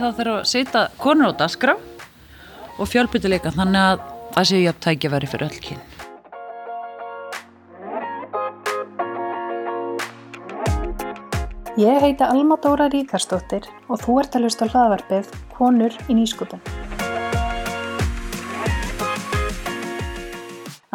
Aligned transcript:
Það 0.00 0.14
þarf 0.16 0.32
að 0.32 0.44
setja 0.48 0.82
konur 0.96 1.28
á 1.28 1.32
dasgra 1.36 1.72
og 2.80 2.88
fjölbyttileika 2.88 3.50
þannig 3.52 3.82
að 3.84 4.04
það 4.32 4.46
séu 4.48 4.60
jafn 4.62 4.84
tækjaværi 4.86 5.28
fyrir 5.28 5.50
öll 5.50 5.58
kyn. 5.66 5.82
Ég 11.80 12.00
heita 12.00 12.30
Alma 12.32 12.56
Dóra 12.64 12.88
Ríkarsdóttir 12.92 13.68
og 13.92 14.00
þú 14.00 14.16
ert 14.22 14.38
að 14.38 14.46
hlusta 14.46 14.70
hlaðvarpið 14.72 15.28
Konur 15.52 15.94
í 16.08 16.16
nýskupan. 16.16 16.64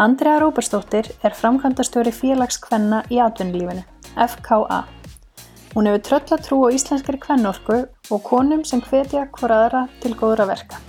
Andrea 0.02 0.42
Róbersdóttir 0.42 1.14
er 1.22 1.38
framkvæmdastjóri 1.38 2.12
félagskvenna 2.12 3.06
í 3.14 3.22
atvinnulífinu, 3.22 3.86
FKA. 4.18 4.82
Hún 5.76 5.92
hefur 5.92 6.04
tröll 6.10 6.36
að 6.40 6.44
trú 6.50 6.60
á 6.66 6.74
íslenskari 6.74 7.22
kvennorku 7.22 7.86
og 8.12 8.24
konum 8.24 8.66
sem 8.66 8.82
hvetja 8.82 9.28
hvora 9.38 9.62
aðra 9.66 9.86
til 10.04 10.14
góðra 10.18 10.48
verka. 10.50 10.82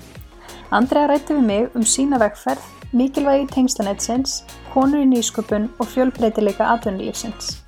Andrea 0.75 1.07
rætti 1.11 1.37
við 1.37 1.47
mig 1.47 1.77
um 1.79 1.85
sína 1.87 2.19
vegferð, 2.21 2.65
mikilvægi 2.97 3.47
tengslanetsins, 3.55 4.43
konur 4.75 5.05
í 5.05 5.09
nýsköpun 5.13 5.71
og 5.79 5.89
fjölbreytileika 5.93 6.73
atvinnulífsins. 6.75 7.61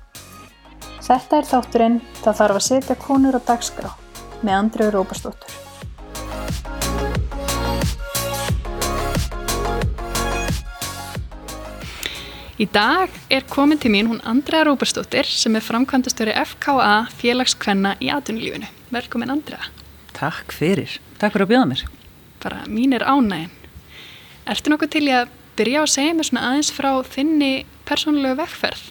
Þetta 1.09 1.39
er 1.39 1.47
þátturinn 1.49 2.01
Það 2.19 2.35
þarf 2.41 2.59
að 2.59 2.65
setja 2.67 2.95
konur 2.99 3.39
á 3.39 3.41
dagskrá 3.47 3.89
með 4.43 4.53
Andreu 4.57 4.91
Róbersdóttur. 4.93 5.68
Í 12.59 12.65
dag 12.67 13.13
er 13.31 13.45
komin 13.47 13.79
til 13.79 13.87
mín 13.93 14.09
hún 14.11 14.17
Andrea 14.27 14.65
Róbersdóttir 14.67 15.23
sem 15.31 15.53
er 15.55 15.63
framkvæmdastöri 15.63 16.33
FKA 16.43 17.05
félagskvenna 17.15 17.93
í 18.03 18.09
atvinnulífinu. 18.11 18.67
Velkomin 18.91 19.31
Andrea. 19.31 19.69
Takk 20.17 20.51
fyrir. 20.51 20.97
Takk 21.21 21.37
fyrir 21.37 21.45
að 21.45 21.53
bjóða 21.53 21.69
mér. 21.69 21.83
Bara 22.43 22.65
mín 22.67 22.97
er 22.97 23.05
ánægin. 23.07 23.53
Ertu 24.43 24.73
nokkuð 24.73 24.91
til 24.91 25.03
að 25.07 25.31
byrja 25.55 25.85
að 25.85 25.93
segja 25.93 26.17
mér 26.17 26.27
svona 26.27 26.43
aðeins 26.49 26.73
frá 26.75 26.89
þinni 27.13 27.49
persónulegu 27.87 28.41
vegferð? 28.41 28.83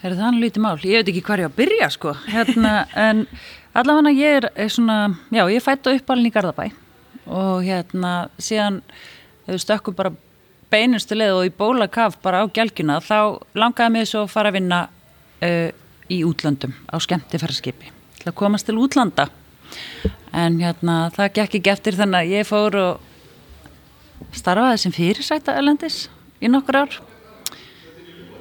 Er 0.00 0.16
það 0.16 0.24
hann 0.24 0.40
lítið 0.40 0.64
mál? 0.64 0.80
Ég 0.80 1.02
veit 1.02 1.12
ekki 1.12 1.24
hvað 1.28 1.44
ég 1.44 1.44
á 1.44 1.50
að 1.52 1.60
byrja 1.60 1.90
sko. 1.98 2.16
Hérna, 2.32 2.72
en 3.10 3.22
allavega 3.76 4.14
ég 4.16 4.38
er, 4.40 4.48
er 4.56 4.72
svona, 4.72 4.98
já 5.28 5.44
ég 5.52 5.68
fættu 5.68 5.92
uppalinn 6.00 6.32
í 6.32 6.32
Garðabæ 6.32 6.70
og 7.28 7.60
hérna 7.60 8.30
síðan 8.40 8.80
stökkum 9.60 10.00
bara 10.00 10.16
beinustu 10.70 11.18
leið 11.18 11.36
og 11.36 11.46
í 11.48 11.52
bólakaf 11.56 12.18
bara 12.22 12.42
á 12.42 12.46
gælgina 12.46 13.00
þá 13.02 13.40
langaði 13.58 13.94
mig 13.96 14.08
svo 14.10 14.24
að 14.24 14.32
fara 14.34 14.52
að 14.52 14.58
vinna 14.60 14.80
uh, 14.86 15.68
í 16.10 16.22
útlöndum 16.26 16.74
á 16.90 16.96
skemmtifæraskipi 17.02 17.92
til 18.20 18.28
að 18.28 18.36
komast 18.36 18.68
til 18.68 18.78
útlanda. 18.80 19.28
En 20.36 20.58
hérna 20.60 21.08
það 21.14 21.32
gekk 21.38 21.56
ekki 21.58 21.72
eftir 21.72 21.96
þannig 21.98 22.20
að 22.20 22.34
ég 22.34 22.48
fór 22.48 22.76
og 22.80 24.34
starfaði 24.36 24.82
sem 24.82 24.94
fyrirsæta 24.94 25.56
elendis 25.58 26.04
í 26.42 26.50
nokkur 26.50 26.82
ár. 26.82 26.98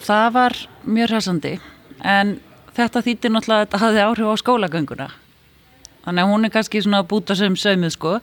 Það 0.03 0.27
var 0.35 0.57
mjög 0.83 1.13
hræsandi 1.13 1.55
en 2.03 2.37
þetta 2.75 3.03
þýttir 3.05 3.33
náttúrulega 3.33 3.61
að 3.61 3.65
þetta 3.65 3.81
hafði 3.83 4.03
áhrif 4.05 4.31
á 4.31 4.41
skólagönguna. 4.43 5.07
Þannig 6.05 6.23
að 6.23 6.33
hún 6.33 6.47
er 6.47 6.53
kannski 6.53 6.83
svona 6.83 7.01
að 7.03 7.09
búta 7.11 7.35
sem 7.35 7.55
sögmið 7.59 7.95
sko. 7.95 8.19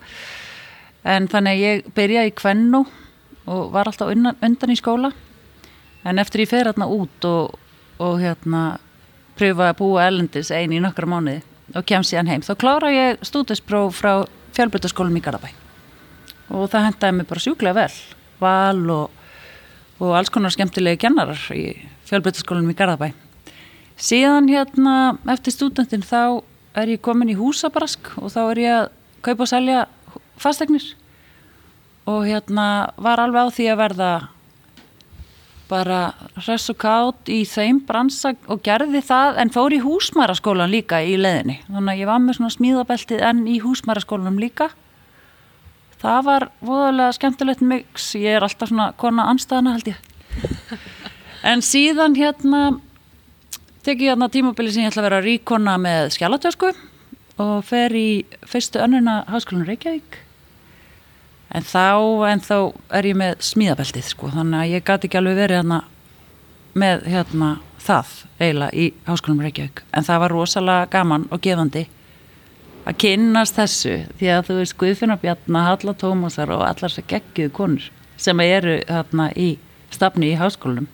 En 1.07 1.29
þannig 1.31 1.57
að 1.57 1.65
ég 1.65 1.91
byrjaði 1.97 2.33
í 2.33 2.37
kvennu 2.37 2.85
og 3.47 3.73
var 3.75 3.89
alltaf 3.89 4.11
undan, 4.13 4.37
undan 4.43 4.73
í 4.73 4.79
skóla. 4.79 5.13
En 6.07 6.21
eftir 6.23 6.45
ég 6.45 6.51
fer 6.51 6.69
hérna 6.69 6.89
út 6.91 7.27
og, 7.27 7.57
og 7.99 8.19
hérna 8.23 8.79
pröfa 9.37 9.71
að 9.71 9.79
búa 9.81 10.07
elendis 10.07 10.53
eini 10.55 10.79
í 10.79 10.83
nokkra 10.83 11.09
mánuði 11.11 11.43
og 11.75 11.85
kem 11.87 12.05
síðan 12.07 12.31
heim, 12.31 12.45
þá 12.47 12.55
klára 12.61 12.93
ég 12.95 13.23
stúdinspróf 13.27 13.99
frá 13.99 14.13
fjölbrytaskólum 14.57 15.19
í 15.19 15.23
Garabæ 15.25 15.51
og 16.55 16.71
það 16.71 16.87
hendaði 16.87 17.17
mig 17.17 17.27
bara 17.27 17.43
sjúklega 17.43 17.75
vel. 17.81 17.95
Val 18.39 18.91
og, 18.95 19.23
og 19.99 20.15
alls 20.15 20.31
konar 20.31 20.55
skemmtilegi 20.55 21.03
kennarar 21.03 21.41
í 21.57 21.73
fjölbrytaskólum 22.07 22.71
í 22.71 22.79
Garabæ 22.79 23.11
síðan 23.97 24.51
hérna 24.53 25.17
eftir 25.33 25.55
stúdentin 25.55 26.05
þá 26.05 26.43
er 26.77 26.93
ég 26.93 27.03
komin 27.03 27.33
í 27.33 27.39
húsabrask 27.39 28.13
og 28.21 28.31
þá 28.35 28.41
er 28.45 28.61
ég 28.61 28.77
að 28.77 28.89
kaupa 29.25 29.47
og 29.47 29.51
selja 29.51 29.85
fastegnir 30.41 30.85
og 32.07 32.25
hérna 32.27 32.67
var 33.03 33.21
alveg 33.23 33.51
á 33.51 33.55
því 33.57 33.69
að 33.73 33.81
verða 33.83 34.11
bara 35.67 36.01
hress 36.39 36.71
og 36.71 36.79
kátt 36.79 37.31
í 37.33 37.41
þeim 37.49 37.81
bransa 37.89 38.33
og 38.47 38.63
gerði 38.67 39.03
það 39.03 39.41
en 39.43 39.51
fór 39.55 39.75
í 39.75 39.83
húsmæraskólan 39.83 40.71
líka 40.71 41.01
í 41.03 41.17
leðinni 41.19 41.59
þannig 41.67 41.93
að 41.93 42.03
ég 42.03 42.11
var 42.11 42.21
með 42.23 42.39
svona 42.39 42.55
smíðabeltið 42.55 43.25
en 43.27 43.41
í 43.51 43.57
húsmæraskólanum 43.65 44.39
líka. 44.39 44.71
Það 45.97 46.21
var 46.29 46.49
voðalega 46.61 47.17
skemmtilegt 47.17 47.65
mix, 47.65 48.11
ég 48.15 48.37
er 48.37 48.45
alltaf 48.47 48.71
svona 48.71 48.91
kona 49.01 49.27
anstæðana 49.33 49.77
held 49.79 49.95
ég. 49.95 50.03
En 51.47 51.61
síðan 51.63 52.17
hérna 52.19 52.61
tek 53.87 54.01
ég 54.03 54.11
hérna 54.11 54.27
tímabili 54.33 54.73
sem 54.75 54.83
ég 54.83 54.91
ætla 54.91 55.05
að 55.05 55.07
vera 55.07 55.23
ríkona 55.23 55.77
með 55.79 56.09
skjálatösku 56.17 56.73
og 57.43 57.59
fer 57.69 57.95
í 57.95 58.25
fyrstu 58.49 58.81
önnuna 58.83 59.21
háskólan 59.31 59.69
Reykjavík 59.69 60.26
en 61.55 61.67
þá, 61.67 61.87
en 62.31 62.43
þá 62.43 62.57
er 62.99 63.11
ég 63.11 63.19
með 63.19 63.37
smíðabeltið 63.51 64.09
sko, 64.11 64.31
þannig 64.35 64.63
að 64.63 64.73
ég 64.75 64.87
gæti 64.87 65.11
ekki 65.11 65.21
alveg 65.21 65.41
verið 65.43 65.61
hérna 65.61 65.83
með 66.77 67.07
hérna 67.09 67.51
það 67.87 68.15
eiginlega 68.41 68.77
í 68.77 68.87
Háskólum 69.07 69.45
Reykjavík. 69.45 69.85
En 69.97 70.05
það 70.05 70.23
var 70.25 70.35
rosalega 70.35 70.89
gaman 70.93 71.29
og 71.33 71.41
gefandi 71.45 71.87
að 72.87 72.99
kynnast 73.03 73.57
þessu 73.59 73.95
því 74.19 74.33
að 74.33 74.43
þú 74.49 74.59
veist 74.61 74.77
Guðfinna 74.81 75.17
Bjarnar, 75.23 75.69
Halla 75.71 75.95
Tómasar 75.99 76.53
og 76.55 76.63
allar 76.67 76.91
þessar 76.91 77.09
geggiðu 77.11 77.55
konur 77.57 77.89
sem 78.17 78.41
eru 78.45 78.79
hérna 78.87 79.31
í 79.35 79.57
stafni 79.93 80.31
í 80.33 80.39
háskólum 80.39 80.87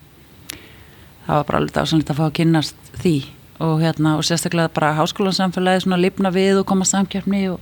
það 1.27 1.37
var 1.37 1.47
bara 1.49 1.61
alveg 1.61 1.75
dásanlít 1.77 2.13
að 2.13 2.21
fá 2.21 2.25
að 2.27 2.37
kynnast 2.41 2.93
því 3.03 3.17
og 3.63 3.83
hérna 3.83 4.17
og 4.19 4.27
sérstaklega 4.27 4.73
bara 4.75 4.95
háskólansamfélagi 4.99 5.85
svona 5.85 6.01
lifna 6.01 6.33
við 6.35 6.63
og 6.63 6.69
koma 6.71 6.89
samkjöfni 6.89 7.45
og, 7.53 7.61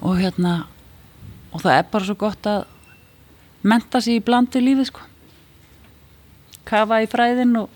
og 0.00 0.22
hérna 0.22 0.54
og 1.52 1.62
það 1.62 1.78
er 1.78 1.88
bara 1.92 2.08
svo 2.08 2.16
gott 2.18 2.48
að 2.48 2.64
menta 3.62 4.00
sér 4.02 4.18
í 4.18 4.24
blandi 4.24 4.62
lífi 4.62 4.88
sko. 4.88 5.04
Kafa 6.68 7.02
í 7.04 7.08
fræðin 7.10 7.56
og 7.60 7.70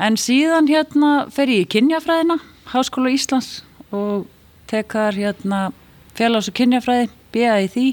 en 0.00 0.18
síðan 0.18 0.70
hérna 0.70 1.12
fer 1.34 1.52
ég 1.52 1.66
í 1.66 1.70
kynjafræðina 1.76 2.40
Háskóla 2.72 3.12
Íslands 3.14 3.62
og 3.92 4.26
tekar 4.70 5.14
hérna 5.14 5.68
félags- 6.16 6.48
og 6.48 6.56
kynjafræði 6.58 7.10
bíða 7.34 7.58
í 7.66 7.68
því. 7.74 7.88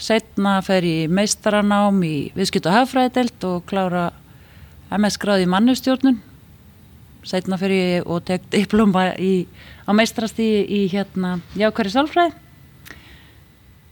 Setna 0.00 0.58
fer 0.64 0.84
ég 0.84 1.12
meistaranám 1.12 2.02
í 2.04 2.32
viðskipt 2.34 2.66
og 2.66 2.76
hafræðidelt 2.78 3.44
og 3.44 3.64
klára 3.68 4.10
MS 4.90 5.20
gráði 5.20 5.46
í 5.46 5.52
mannustjórnun 5.52 6.20
setna 7.26 7.58
fer 7.60 7.74
ég 7.74 8.06
og 8.08 8.24
tek 8.28 8.46
diploma 8.52 9.10
í, 9.20 9.46
á 9.84 9.90
meistarastíði 9.96 10.62
í 10.64 10.80
hérna 10.92 11.38
jákværi 11.58 11.92
sálfræði 11.92 12.32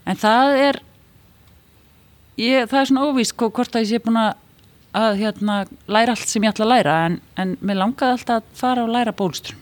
en 0.09 0.19
það 0.19 0.55
er 0.57 0.79
ég, 2.39 2.69
það 2.69 2.79
er 2.81 2.89
svona 2.91 3.07
óvísk 3.09 3.47
hvort 3.47 3.75
að 3.75 3.85
ég 3.85 3.91
sé 3.91 4.03
búin 4.03 4.19
að, 4.21 5.17
hérna, 5.19 5.59
læra 5.87 6.15
allt 6.15 6.31
sem 6.31 6.43
ég 6.43 6.53
ætla 6.53 6.65
að 6.65 6.73
læra 6.73 6.95
en, 7.07 7.19
en 7.39 7.55
mér 7.61 7.81
langaði 7.83 8.17
alltaf 8.17 8.41
að 8.41 8.55
fara 8.57 8.85
og 8.85 8.93
læra 8.93 9.13
bólstrun. 9.15 9.59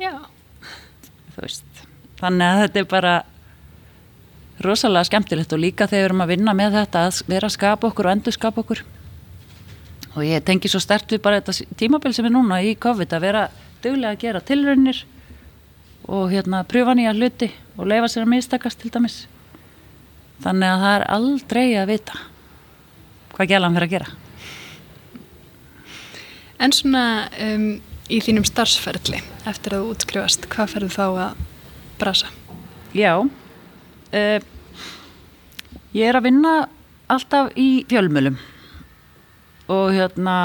Já. 0.00 0.14
Þannig 2.22 2.46
að 2.46 2.62
þetta 2.62 2.80
er 2.80 2.88
bara 2.90 3.12
rosalega 4.62 5.08
skemmtilegt 5.08 5.52
og 5.54 5.62
líka 5.62 5.88
þegar 5.90 6.02
við 6.02 6.08
erum 6.08 6.24
að 6.24 6.32
vinna 6.32 6.54
með 6.56 6.76
þetta 6.78 7.06
að 7.08 7.22
vera 7.30 7.48
að 7.48 7.56
skapa 7.56 7.88
okkur 7.88 8.08
og 8.08 8.14
endur 8.14 8.36
skapa 8.36 8.62
okkur. 8.62 8.82
Og 10.12 10.24
ég 10.26 10.44
tengi 10.44 10.70
svo 10.70 10.80
stert 10.82 11.12
við 11.12 11.22
bara 11.24 11.40
þetta 11.40 11.76
tímabil 11.80 12.12
sem 12.14 12.26
er 12.28 12.34
núna 12.34 12.60
í 12.62 12.74
COVID 12.80 13.16
að 13.16 13.24
vera 13.26 13.46
dögulega 13.82 14.14
að 14.14 14.22
gera 14.22 14.44
tilraunir 14.46 15.02
og 16.08 16.32
hérna 16.32 16.64
pröfa 16.68 16.96
nýja 16.98 17.14
hluti 17.14 17.50
og 17.76 17.86
leifa 17.90 18.10
sér 18.10 18.26
að 18.26 18.34
mistakast 18.34 18.80
til 18.82 18.90
dæmis 18.94 19.22
þannig 20.42 20.68
að 20.68 20.82
það 20.82 20.96
er 20.96 21.06
aldrei 21.16 21.66
að 21.78 21.90
vita 21.92 22.20
hvað 23.36 23.54
gælan 23.54 23.78
fyrir 23.78 23.88
að 23.88 23.96
gera 23.96 24.18
En 26.62 26.70
svona 26.70 27.26
um, 27.42 27.80
í 28.06 28.20
þínum 28.22 28.44
starfsferðli 28.46 29.18
eftir 29.50 29.74
að 29.74 29.80
þú 29.82 29.94
útskrifast, 29.96 30.44
hvað 30.52 30.68
ferðu 30.70 30.90
þá 30.94 31.06
að 31.08 31.40
brasa? 31.98 32.28
Já 32.94 33.16
uh, 33.18 34.38
ég 35.90 36.06
er 36.06 36.18
að 36.18 36.28
vinna 36.28 36.52
alltaf 37.10 37.50
í 37.58 37.82
fjölmjölum 37.90 38.38
og 39.72 39.90
hérna 39.96 40.36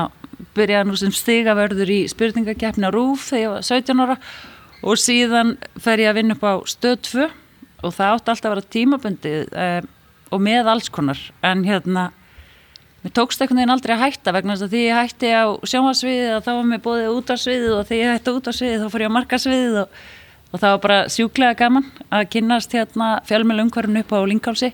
byrjaði 0.57 0.89
nú 0.89 0.97
sem 0.97 1.13
stigavörður 1.13 1.91
í 1.93 1.99
spurningakeppni 2.09 2.89
á 2.89 2.91
Rúf 2.93 3.29
þegar 3.29 3.43
ég 3.43 3.53
var 3.53 3.67
17 3.69 4.03
ára 4.05 4.17
og 4.83 5.01
síðan 5.01 5.55
fer 5.81 6.03
ég 6.03 6.11
að 6.11 6.19
vinna 6.19 6.37
upp 6.37 6.45
á 6.45 6.53
stöð 6.69 6.97
2 7.09 7.25
og 7.85 7.93
það 7.93 8.13
átti 8.13 8.33
alltaf 8.33 8.49
að 8.49 8.53
vera 8.55 8.69
tímabundið 8.75 9.57
eh, 9.63 9.81
og 10.33 10.43
með 10.43 10.69
alls 10.73 10.91
konar. 10.93 11.19
En 11.45 11.63
hérna 11.67 12.09
mér 13.03 13.13
tókst 13.15 13.41
einhvern 13.41 13.61
veginn 13.61 13.73
aldrei 13.73 13.95
að 13.95 14.03
hætta 14.05 14.33
vegna 14.35 14.55
þess 14.55 14.67
að 14.67 14.75
því 14.75 14.85
ég 14.85 15.01
hætti 15.01 15.33
á 15.33 15.45
sjónvarsviðið 15.71 16.37
og 16.37 16.45
þá 16.45 16.51
var 16.53 16.69
mér 16.71 16.85
bóðið 16.85 17.11
út 17.15 17.33
á 17.33 17.35
sviðið 17.37 17.75
og 17.77 17.83
því 17.89 17.99
ég 18.01 18.15
hætti 18.15 18.33
út 18.37 18.49
á 18.49 18.53
sviðið 18.57 18.83
þá 18.83 18.93
fór 18.93 19.05
ég 19.05 19.11
á 19.13 19.17
markasviðið 19.17 19.83
og 19.83 19.99
og 20.51 20.61
það 20.61 20.73
var 20.73 20.83
bara 20.83 20.97
sjúklega 21.11 21.57
gaman 21.59 21.87
að 22.13 22.29
kynast 22.35 22.73
hérna 22.75 23.09
fjölmjöl 23.27 23.65
umhverfinu 23.65 24.03
upp 24.03 24.13
á 24.15 24.19
Lingálsi 24.29 24.71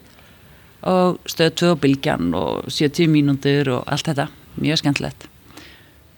og 0.90 1.20
stöð 1.30 1.54
2 1.64 1.76
bilgjan 1.82 2.34
og 2.38 2.68
70 2.70 3.10
mínúndur 3.10 3.72
og 3.78 3.88
allt 3.88 4.10
þetta, 4.10 4.28
mjög 4.60 4.82
skemmtilegt. 4.82 5.28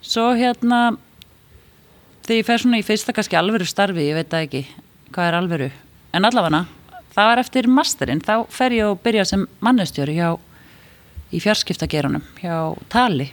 Svo 0.02 0.32
hérna 0.36 0.96
þegar 2.26 2.40
ég 2.40 2.48
fer 2.48 2.62
svona 2.62 2.80
í 2.80 2.86
fyrsta 2.86 3.14
kannski 3.14 3.38
alvöru 3.38 3.66
starfi, 3.68 4.08
ég 4.10 4.18
veit 4.18 4.32
það 4.32 4.48
ekki 4.48 4.64
hvað 5.14 5.28
er 5.30 5.38
alvöru, 5.38 5.70
en 6.12 6.28
allavega 6.28 6.64
það 7.16 7.30
var 7.30 7.40
eftir 7.40 7.70
masterinn, 7.72 8.20
þá 8.20 8.34
fer 8.52 8.76
ég 8.76 8.90
að 8.90 9.00
byrja 9.06 9.24
sem 9.30 9.46
mannustjóri 9.64 10.18
hjá 10.18 10.34
í 11.32 11.40
fjarskiptagerunum 11.42 12.24
hjá 12.42 12.56
Tali. 12.92 13.30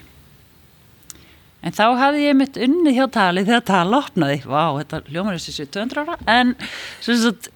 En 1.63 1.75
þá 1.75 1.83
hafði 1.99 2.25
ég 2.25 2.37
mitt 2.37 2.59
unnið 2.59 2.97
hjá 2.97 3.05
Tali 3.17 3.43
þegar 3.47 3.65
Tali 3.67 3.97
opnaði, 3.99 4.39
vá, 4.47 4.63
þetta 4.79 5.01
ljómar 5.09 5.39
þessi 5.39 5.67
200 5.75 6.03
ára, 6.03 6.17
en 6.31 6.55
sagt, 7.03 7.49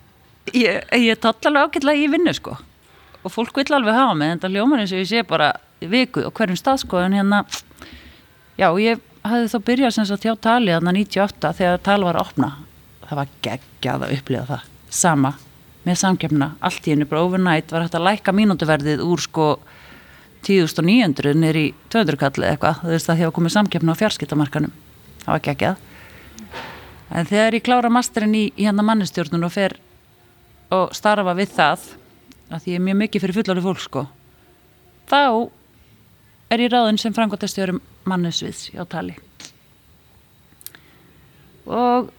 ég, 0.56 0.84
ég 0.96 1.24
tótt 1.24 1.48
alveg 1.48 1.68
ágætlega 1.68 2.04
í 2.04 2.12
vinnu 2.12 2.36
sko. 2.36 2.58
Og 3.24 3.34
fólk 3.34 3.58
vill 3.60 3.76
alveg 3.76 3.96
hafa 3.96 4.16
mig 4.16 4.36
en 4.36 4.44
það 4.44 4.60
ljómar 4.60 4.84
og 4.84 4.94
ég 4.96 5.10
sé 5.10 5.24
bara 5.28 5.52
viku 5.80 6.24
og 6.28 6.36
hverjum 6.36 6.60
stað 6.60 6.84
sko 6.84 7.02
en 7.04 7.16
hérna. 7.18 7.44
Já 8.58 8.70
ég 8.82 9.04
hafði 9.24 9.50
þá 9.54 9.58
byrjað 9.70 9.96
sem 9.96 10.08
sagt 10.10 10.28
hjá 10.28 10.34
tali 10.42 10.74
þarna 10.74 10.94
98 10.98 11.54
þegar 11.60 11.84
tali 11.86 12.08
var 12.08 12.20
að 12.20 12.28
opna. 12.28 12.50
Það 13.08 13.20
var 13.22 13.34
geggjað 13.48 14.06
að 14.08 14.14
upplifa 14.18 14.46
það. 14.52 14.70
Sama 14.90 15.34
með 15.88 16.00
samkjöfna 16.02 16.50
allt 16.68 16.88
í 16.88 16.94
hennu 16.94 17.08
bara 17.08 17.24
overnight 17.24 17.72
var 17.72 17.86
hægt 17.86 17.96
að 17.96 18.08
læka 18.10 18.36
mínútuverðið 18.36 19.04
úr 19.08 19.24
sko 19.24 19.48
10.900 20.48 21.36
nýri 21.40 21.66
200 21.94 22.20
kalli 22.22 22.50
eitthvað. 22.52 22.84
Þú 22.84 22.94
veist 22.94 23.12
að 23.12 23.26
að 23.28 23.36
komið 23.40 23.56
samkjöfna 23.56 23.96
á 23.96 24.00
fjarskiptamarkanum 24.02 24.76
það 25.24 25.32
var 25.34 25.46
geggjað. 25.48 25.84
En 27.08 27.28
þegar 27.28 27.56
ég 27.56 27.64
klára 27.64 27.92
masterinn 27.92 28.36
í, 28.36 28.48
í 28.52 28.68
hérna 28.68 28.84
mannistjórnun 28.84 29.48
og 29.48 29.54
fer 29.54 29.78
og 30.76 30.92
starfa 30.96 31.36
við 31.38 31.54
það 31.56 31.86
að 32.52 32.64
því 32.64 32.74
ég 32.74 32.80
er 32.80 32.86
mjög 32.88 33.00
mikið 33.02 33.24
fyrir 33.24 33.38
fullari 33.38 33.64
fólk 33.64 33.84
sko 33.84 34.04
þá 35.08 35.22
er 36.52 36.64
ég 36.64 36.72
ráðin 36.72 37.00
sem 37.00 37.16
frangotastjórum 37.16 37.80
mannusviðs 38.10 38.70
á 38.80 38.84
tali 38.90 39.18
og 41.68 42.12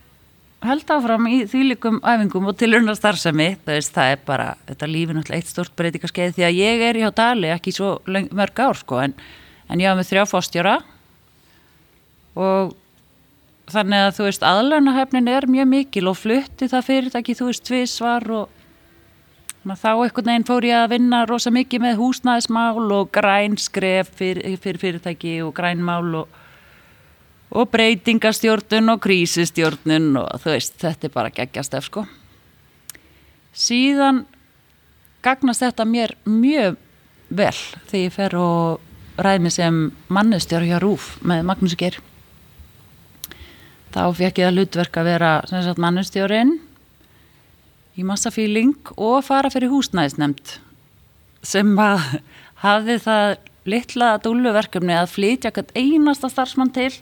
held 0.64 0.90
áfram 0.90 1.28
í 1.30 1.38
þýlikum 1.48 2.00
æfingum 2.02 2.48
og 2.50 2.56
tilurna 2.58 2.94
starfsemi 2.98 3.52
veist, 3.66 3.94
það 3.94 4.12
er 4.14 4.24
bara, 4.26 4.48
þetta 4.66 4.90
lífi 4.90 5.14
náttúrulega 5.14 5.38
eitt 5.42 5.52
stort 5.52 5.74
breytingaskeið 5.78 6.34
því 6.36 6.46
að 6.48 6.58
ég 6.58 6.84
er 6.88 6.98
hjá 7.02 7.08
tali 7.14 7.52
ekki 7.54 7.74
svo 7.76 7.94
mörg 8.08 8.62
ár 8.64 8.80
sko 8.80 9.00
en, 9.04 9.14
en 9.68 9.80
ég 9.82 9.90
hafa 9.90 10.00
með 10.00 10.10
þrjá 10.10 10.24
fóstjóra 10.32 10.76
og 12.38 12.74
þannig 13.68 14.04
að 14.04 14.14
þú 14.18 14.28
veist 14.28 14.46
aðlönahefnin 14.48 15.30
er 15.30 15.46
mjög 15.50 15.70
mikil 15.72 16.06
og 16.10 16.18
flutti 16.18 16.70
það 16.70 16.86
fyrirtæki 16.88 17.36
þú 17.38 17.50
veist 17.50 17.66
tvísvar 17.68 18.28
og 18.34 18.57
þá 19.76 19.90
einhvern 19.90 20.30
veginn 20.30 20.46
fór 20.48 20.64
ég 20.64 20.78
að 20.78 20.92
vinna 20.94 21.24
rosa 21.28 21.50
mikið 21.52 21.82
með 21.84 21.98
húsnæðismál 22.00 22.92
og 22.94 23.10
grænskref 23.12 24.10
fyrir, 24.16 24.56
fyrir 24.62 24.80
fyrirtæki 24.80 25.34
og 25.44 25.52
grænmál 25.56 26.14
og, 26.22 26.40
og 27.50 27.70
breytingastjórnun 27.74 28.94
og 28.94 29.02
krísistjórnun 29.04 30.10
og 30.22 30.42
þú 30.44 30.54
veist, 30.54 30.78
þetta 30.80 31.08
er 31.08 31.14
bara 31.14 31.34
geggjastef 31.34 31.88
sko. 31.90 32.06
Síðan 33.52 34.24
gagnast 35.26 35.64
þetta 35.66 35.88
mér 35.88 36.14
mjög 36.24 36.78
vel 37.28 37.56
þegar 37.90 38.04
ég 38.04 38.14
fer 38.14 38.38
og 38.38 39.18
ræði 39.18 39.42
mig 39.44 39.56
sem 39.56 39.82
mannustjórn 40.08 40.70
hjá 40.70 40.78
Rúf 40.82 41.16
með 41.26 41.44
Magnús 41.50 41.76
Geir. 41.78 41.98
Þá 43.92 44.02
fekk 44.14 44.40
ég 44.42 44.48
að 44.48 44.60
hlutverk 44.60 45.00
að 45.00 45.08
vera 45.08 45.32
mannustjórinn 45.80 46.58
í 47.98 48.06
massa 48.06 48.30
fíling 48.30 48.92
og 48.96 49.24
fara 49.26 49.50
fyrir 49.50 49.72
húsnæðisnemnd 49.72 50.54
sem 51.46 51.70
að 51.82 52.20
hafi 52.62 52.98
það 53.02 53.36
litla 53.68 54.14
dúluverkefni 54.22 54.94
að 54.96 55.12
flytja 55.12 55.52
einasta 55.74 56.30
starfsmann 56.30 56.72
til 56.74 56.92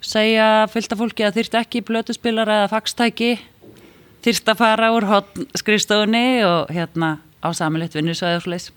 segja 0.00 0.68
fylgta 0.70 0.96
fólki 0.98 1.26
að 1.26 1.40
þýrt 1.40 1.58
ekki 1.62 1.84
blötuspilar 1.86 2.50
eða 2.54 2.70
fagstæki 2.70 3.32
þýrt 4.24 4.52
að 4.52 4.60
fara 4.62 4.92
úr 4.94 5.06
skrifstofunni 5.58 6.44
og 6.46 6.72
hérna 6.74 7.18
á 7.42 7.48
samilitt 7.54 7.94
vinnusvæðufleis 7.98 8.70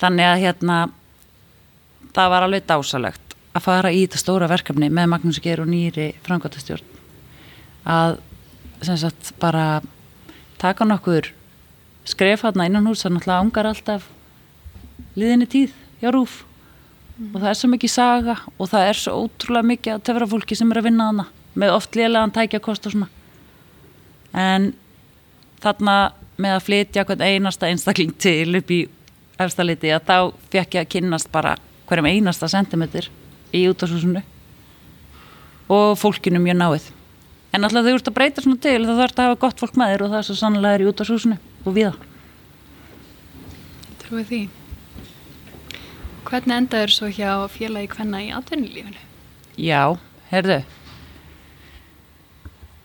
þannig 0.00 0.30
að 0.30 0.42
hérna 0.44 0.78
það 2.16 2.32
var 2.32 2.46
alveg 2.46 2.68
dásalegt 2.68 3.36
að 3.54 3.66
fara 3.68 3.92
í 3.92 4.04
þetta 4.04 4.20
stóra 4.20 4.50
verkefni 4.50 4.88
með 4.90 5.10
Magnús 5.12 5.40
Geir 5.44 5.62
og 5.62 5.70
nýri 5.70 6.12
frangotastjórn 6.24 6.88
að 7.84 8.18
sem 8.84 8.98
sagt 9.00 9.34
bara 9.40 9.80
taka 10.60 10.86
nokkur 10.88 11.30
skref 12.08 12.44
hérna 12.44 12.66
innan 12.68 12.86
hús 12.88 13.04
það 13.04 13.16
náttúrulega 13.16 13.44
ángar 13.44 13.70
alltaf 13.70 14.08
liðinni 15.18 15.48
tíð 15.50 15.72
hjá 16.02 16.10
rúf 16.12 16.42
mm. 17.16 17.30
og 17.32 17.38
það 17.40 17.48
er 17.50 17.60
svo 17.60 17.70
mikið 17.72 17.92
saga 17.94 18.36
og 18.58 18.70
það 18.72 18.88
er 18.90 19.00
svo 19.00 19.16
ótrúlega 19.24 19.70
mikið 19.72 19.94
að 19.94 20.04
tefra 20.08 20.30
fólki 20.30 20.58
sem 20.58 20.72
er 20.72 20.80
að 20.80 20.88
vinna 20.90 21.08
hana 21.10 21.26
með 21.54 21.76
oft 21.76 21.96
liðlegan 21.96 22.34
tækja 22.34 22.60
kost 22.62 22.86
og 22.88 22.94
svona. 22.94 23.08
En 24.34 24.72
þarna 25.62 25.96
með 26.36 26.56
að 26.56 26.64
flytja 26.66 27.04
einasta 27.22 27.70
einstakling 27.70 28.14
til 28.18 28.58
upp 28.58 28.72
í 28.74 28.80
efstaliti 29.38 29.92
að 29.94 30.08
þá 30.08 30.16
fekk 30.50 30.76
ég 30.76 30.82
að 30.82 30.92
kynnast 30.96 31.30
bara 31.34 31.54
hverjum 31.88 32.10
einasta 32.10 32.48
sentimeter 32.50 33.08
í 33.54 33.64
útashúsinu 33.70 34.22
og 35.70 35.94
fólkinu 35.98 36.42
mjög 36.42 36.58
náið 36.58 36.90
en 37.54 37.66
alltaf 37.66 37.86
þau 37.86 37.94
ert 37.94 38.10
að 38.10 38.16
breyta 38.18 38.44
svona 38.44 38.60
til 38.66 38.80
þá 38.82 38.92
þarf 38.92 39.14
þetta 39.14 39.24
að 39.24 39.30
hafa 39.30 39.40
gott 39.46 39.62
fólk 39.62 39.78
með 39.80 39.94
þér 39.94 40.04
og 40.04 40.12
það 40.12 40.20
er 40.20 40.28
svo 40.28 40.38
sannlega 40.40 40.74
er 40.74 40.84
í 40.84 40.90
út 40.90 41.02
á 41.02 41.04
súsinu 41.08 41.40
og 41.64 41.78
viða 41.78 41.94
Trúið 44.04 44.26
því. 44.28 44.38
Hvernig 46.28 46.58
endaður 46.58 46.92
svo 46.92 47.06
hjá 47.08 47.30
félagi 47.48 47.88
hvenna 47.94 48.20
í 48.20 48.26
atvinnulífinu? 48.36 49.00
Já, 49.56 49.96
herðu 50.28 50.58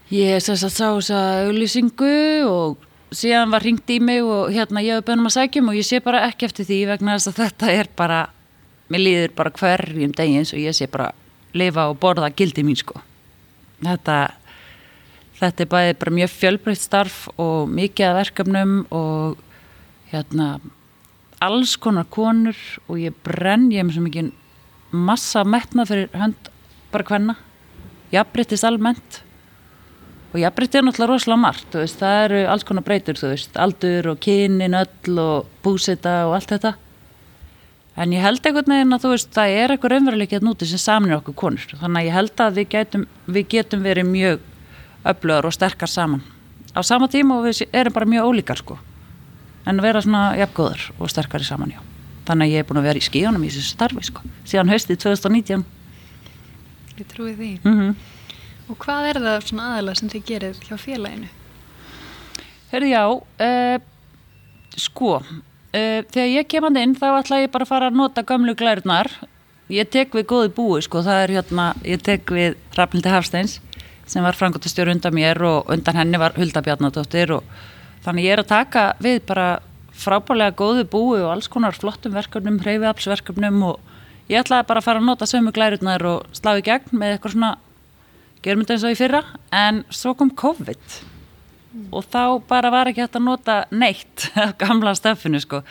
ég 0.09 0.41
sess 0.41 0.65
að 0.65 0.73
sá 0.73 0.85
þess 0.87 1.11
að 1.13 1.47
auðlýsingu 1.47 2.13
og 2.49 2.87
síðan 3.13 3.53
var 3.53 3.65
ringt 3.65 3.89
í 3.93 3.99
mig 4.01 4.25
og 4.25 4.49
hérna 4.53 4.81
ég 4.85 4.97
hef 4.97 5.05
bönum 5.05 5.29
að 5.29 5.35
sækjum 5.37 5.69
og 5.69 5.77
ég 5.77 5.85
sé 5.85 6.01
bara 6.01 6.25
ekki 6.29 6.47
eftir 6.49 6.65
því 6.65 6.79
vegna 6.89 7.17
þess 7.17 7.31
að 7.31 7.41
þetta 7.43 7.71
er 7.77 7.89
bara 7.97 8.19
mér 8.89 9.03
líður 9.05 9.35
bara 9.37 9.53
hverjum 9.53 10.15
degins 10.17 10.53
og 10.53 10.61
ég 10.61 10.77
sé 10.77 10.89
bara 10.89 11.11
lifa 11.53 11.87
og 11.89 11.99
borða 12.01 12.31
gildi 12.33 12.65
mín 12.65 12.77
sko. 12.77 13.01
Þetta 13.85 14.17
Þetta 15.39 15.63
er 15.63 15.71
bæðið 15.71 15.99
bara 16.01 16.15
mjög 16.17 16.31
fjölbreytt 16.35 16.81
starf 16.83 17.19
og 17.39 17.69
mikið 17.71 18.09
að 18.09 18.17
verkefnum 18.17 18.73
og 18.91 19.37
hérna 20.11 20.49
alls 21.39 21.77
konar 21.79 22.07
konur 22.11 22.57
og 22.89 22.99
ég 22.99 23.15
brenn, 23.23 23.69
ég 23.71 23.79
hef 23.79 23.93
mjög 23.93 24.07
mikið 24.09 24.31
massa 24.91 25.45
metnað 25.47 25.93
fyrir 25.93 26.19
hönd 26.19 26.51
bara 26.91 27.07
hvenna, 27.07 27.35
jafnbreyttist 28.11 28.67
almennt. 28.67 29.21
Og 30.29 30.37
jafnbreytti 30.43 30.77
er 30.77 30.85
náttúrulega 30.85 31.13
rosalega 31.13 31.41
margt, 31.41 31.73
veist, 31.73 31.97
það 32.01 32.19
eru 32.25 32.41
alls 32.53 32.65
konar 32.67 32.85
breytur, 32.85 33.17
þú 33.17 33.31
veist, 33.31 33.55
aldur 33.57 34.11
og 34.11 34.19
kynin 34.21 34.77
öll 34.77 35.15
og 35.23 35.47
búsita 35.63 36.19
og 36.27 36.35
allt 36.37 36.51
þetta. 36.53 36.75
En 37.99 38.13
ég 38.13 38.21
held 38.23 38.45
einhvern 38.45 38.75
veginn 38.75 38.95
að 38.95 39.05
þú 39.05 39.15
veist, 39.15 39.31
það 39.33 39.55
er 39.55 39.73
eitthvað 39.73 39.95
raunveruleikið 39.95 40.45
núti 40.45 40.67
sem 40.69 40.81
samnir 40.81 41.17
okkur 41.17 41.37
konur, 41.39 41.65
þannig 41.79 42.03
að 42.03 42.09
ég 42.09 42.17
held 42.19 42.43
að 42.45 42.59
við 42.59 42.69
getum, 42.75 43.07
við 43.25 43.49
getum 43.55 43.87
verið 43.87 44.11
mjög 44.11 44.45
öflugar 45.05 45.45
og 45.45 45.53
sterkar 45.53 45.89
saman. 45.89 46.21
Á 46.75 46.83
sama 46.83 47.07
tíma 47.07 47.39
og 47.39 47.47
við 47.47 47.67
erum 47.73 47.93
bara 47.93 48.05
mjög 48.05 48.29
ólíkar 48.29 48.57
sko. 48.57 48.77
En 49.65 49.81
vera 49.81 50.01
svona 50.01 50.35
jafngóður 50.37 50.91
og 50.99 51.09
sterkari 51.09 51.43
saman 51.43 51.73
já. 51.75 51.79
Þannig 52.25 52.45
að 52.45 52.53
ég 52.53 52.63
er 52.63 52.69
búin 52.69 52.79
að 52.81 52.87
vera 52.89 53.01
í 53.01 53.05
skíunum 53.05 53.43
í 53.43 53.49
þessu 53.49 53.73
starfi 53.73 54.03
sko 54.05 54.21
síðan 54.45 54.69
haustið 54.69 54.99
2019 55.01 55.65
Ég 56.99 57.07
trúi 57.07 57.33
því. 57.35 57.59
Mm 57.63 57.75
-hmm. 57.79 57.95
Og 58.69 58.77
hvað 58.77 59.05
er 59.09 59.19
það 59.23 59.45
svona 59.47 59.67
aðalega 59.73 59.95
sem 59.95 60.09
þið 60.09 60.25
gerir 60.25 60.55
hjá 60.67 60.77
félaginu? 60.77 61.29
Hörðu 62.71 62.89
já 62.89 63.05
uh, 63.09 63.79
sko 64.75 65.15
uh, 65.15 66.01
þegar 66.11 66.27
ég 66.27 66.47
kemand 66.47 66.77
inn 66.77 66.95
þá 66.95 67.19
ætla 67.19 67.41
ég 67.41 67.51
bara 67.51 67.63
að 67.63 67.71
fara 67.71 67.87
að 67.87 67.95
nota 67.95 68.23
gömlu 68.23 68.55
glærnar 68.55 69.09
ég 69.69 69.89
tek 69.89 70.13
við 70.13 70.25
góði 70.25 70.49
búi 70.49 70.81
sko 70.81 71.01
það 71.01 71.23
er 71.23 71.29
hérna, 71.29 71.73
ég 71.85 72.01
tek 72.01 72.29
við 72.31 72.55
Rafnildi 72.75 73.09
Hafsteins 73.09 73.59
sem 74.09 74.25
var 74.25 74.37
frangotastjóru 74.37 74.93
undan 74.95 75.15
mér 75.15 75.41
og 75.45 75.69
undan 75.73 75.99
henni 75.99 76.19
var 76.21 76.35
Hulda 76.37 76.63
Bjarnadóttir 76.65 77.35
og 77.37 77.59
þannig 78.05 78.25
ég 78.29 78.35
er 78.35 78.43
að 78.43 78.51
taka 78.51 78.85
við 79.03 79.21
bara 79.29 79.47
frábælega 79.99 80.55
góðu 80.57 80.85
búi 80.89 81.19
og 81.21 81.33
alls 81.33 81.49
konar 81.51 81.75
flottum 81.77 82.15
verkefnum, 82.15 82.59
hreyfiapsverkefnum 82.63 83.63
og 83.67 83.79
ég 84.31 84.41
ætlaði 84.41 84.67
bara 84.69 84.81
að 84.81 84.87
fara 84.87 85.01
að 85.01 85.09
nota 85.09 85.27
sömu 85.29 85.53
glærutnar 85.55 86.05
og 86.07 86.37
slá 86.37 86.55
í 86.57 86.65
gegn 86.65 86.95
með 86.95 87.15
eitthvað 87.15 87.35
svona 87.35 87.53
germynda 88.45 88.75
eins 88.75 88.85
og 88.87 88.95
í 88.95 88.99
fyrra 88.99 89.23
en 89.55 89.83
svo 89.93 90.15
kom 90.17 90.31
COVID 90.31 90.83
mm. 90.95 91.87
og 91.91 92.05
þá 92.07 92.23
bara 92.49 92.71
var 92.73 92.89
ekki 92.89 93.03
hægt 93.03 93.17
að 93.19 93.27
nota 93.27 93.61
neitt 93.71 94.29
af 94.39 94.55
gamla 94.61 94.95
stöfinu 94.97 95.41
sko 95.43 95.63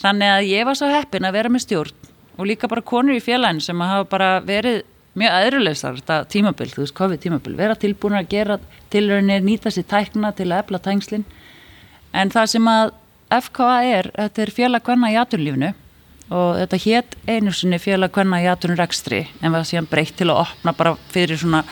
þannig 0.00 0.34
að 0.34 0.52
ég 0.52 0.68
var 0.68 0.78
svo 0.78 0.90
heppin 0.92 1.28
að 1.28 1.36
vera 1.36 1.52
með 1.52 1.66
stjórn 1.66 2.06
og 2.38 2.46
líka 2.46 2.70
bara 2.70 2.86
konur 2.86 3.18
í 3.18 3.22
félagin 3.22 3.60
sem 3.62 3.80
hafa 3.82 4.06
bara 4.08 4.30
verið 4.46 4.84
mjög 5.18 5.34
aðrulegsar 5.38 5.98
þetta 5.98 6.18
tímabil, 6.32 6.70
þú 6.72 6.84
veist, 6.84 6.96
COVID 6.98 7.22
tímabil 7.22 7.56
vera 7.58 7.76
tilbúin 7.78 8.18
að 8.18 8.30
gera 8.32 8.58
tilraunir 8.92 9.44
nýta 9.44 9.72
sér 9.74 9.86
tækna 9.90 10.32
til 10.36 10.48
að 10.50 10.62
efla 10.62 10.80
tængslin 10.84 11.26
en 12.16 12.32
það 12.32 12.50
sem 12.54 12.70
að 12.72 12.94
FKA 13.28 13.76
er, 13.84 14.10
þetta 14.16 14.42
er 14.44 14.54
félag 14.56 14.86
hvenna 14.88 15.12
í 15.12 15.18
aturlífinu 15.20 15.72
og 16.28 16.58
þetta 16.60 16.80
hétt 16.84 17.16
einu 17.28 17.52
sinni 17.52 17.80
félag 17.80 18.12
hvenna 18.16 18.40
í 18.44 18.48
aturnurekstri 18.48 19.24
en 19.42 19.54
var 19.54 19.66
síðan 19.68 19.88
breytt 19.90 20.16
til 20.16 20.30
að 20.30 20.44
opna 20.44 20.76
bara 20.76 20.94
fyrir 21.12 21.40
svona 21.40 21.64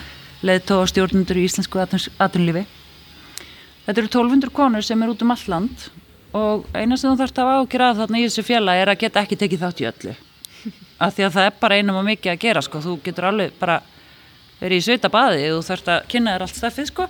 leðtóa 0.45 0.85
stjórnundur 0.89 1.39
í 1.39 1.47
íslensku 1.47 1.81
aturlífi 1.81 2.67
Þetta 3.87 4.01
eru 4.01 4.09
1200 4.11 4.51
konur 4.51 4.83
sem 4.83 4.99
er 4.99 5.11
út 5.13 5.21
um 5.23 5.29
all 5.31 5.43
land 5.47 5.83
og 6.35 6.65
eina 6.75 6.97
sem 6.99 7.07
þú 7.07 7.21
þarfst 7.21 7.37
að 7.39 7.51
ákjöra 7.61 7.93
þarna 8.01 8.19
í 8.19 8.25
þessu 8.25 8.43
félag 8.43 8.81
er 8.81 8.91
að 8.91 9.03
geta 9.05 9.21
ekki 9.23 9.37
tekið 9.39 9.61
þátt 9.63 9.79
í 9.79 9.87
öllu 9.87 10.15
af 10.97 11.13
því 11.13 11.27
að 11.27 11.35
það 11.35 11.49
er 11.49 11.57
bara 11.61 11.77
einum 11.77 11.99
og 11.99 12.07
mikið 12.07 12.33
að 12.33 12.41
gera 12.41 12.63
sko, 12.65 12.81
þú 12.81 12.97
getur 13.05 13.29
alveg 13.29 13.57
bara 13.59 13.81
verið 14.57 14.79
í 14.79 14.85
sveita 14.87 15.11
baði 15.13 15.49
og 15.53 15.65
þarfst 15.65 15.91
að 15.93 16.07
kynna 16.11 16.33
þér 16.33 16.45
allt 16.45 16.57
stafið 16.57 16.87
sko. 16.89 17.05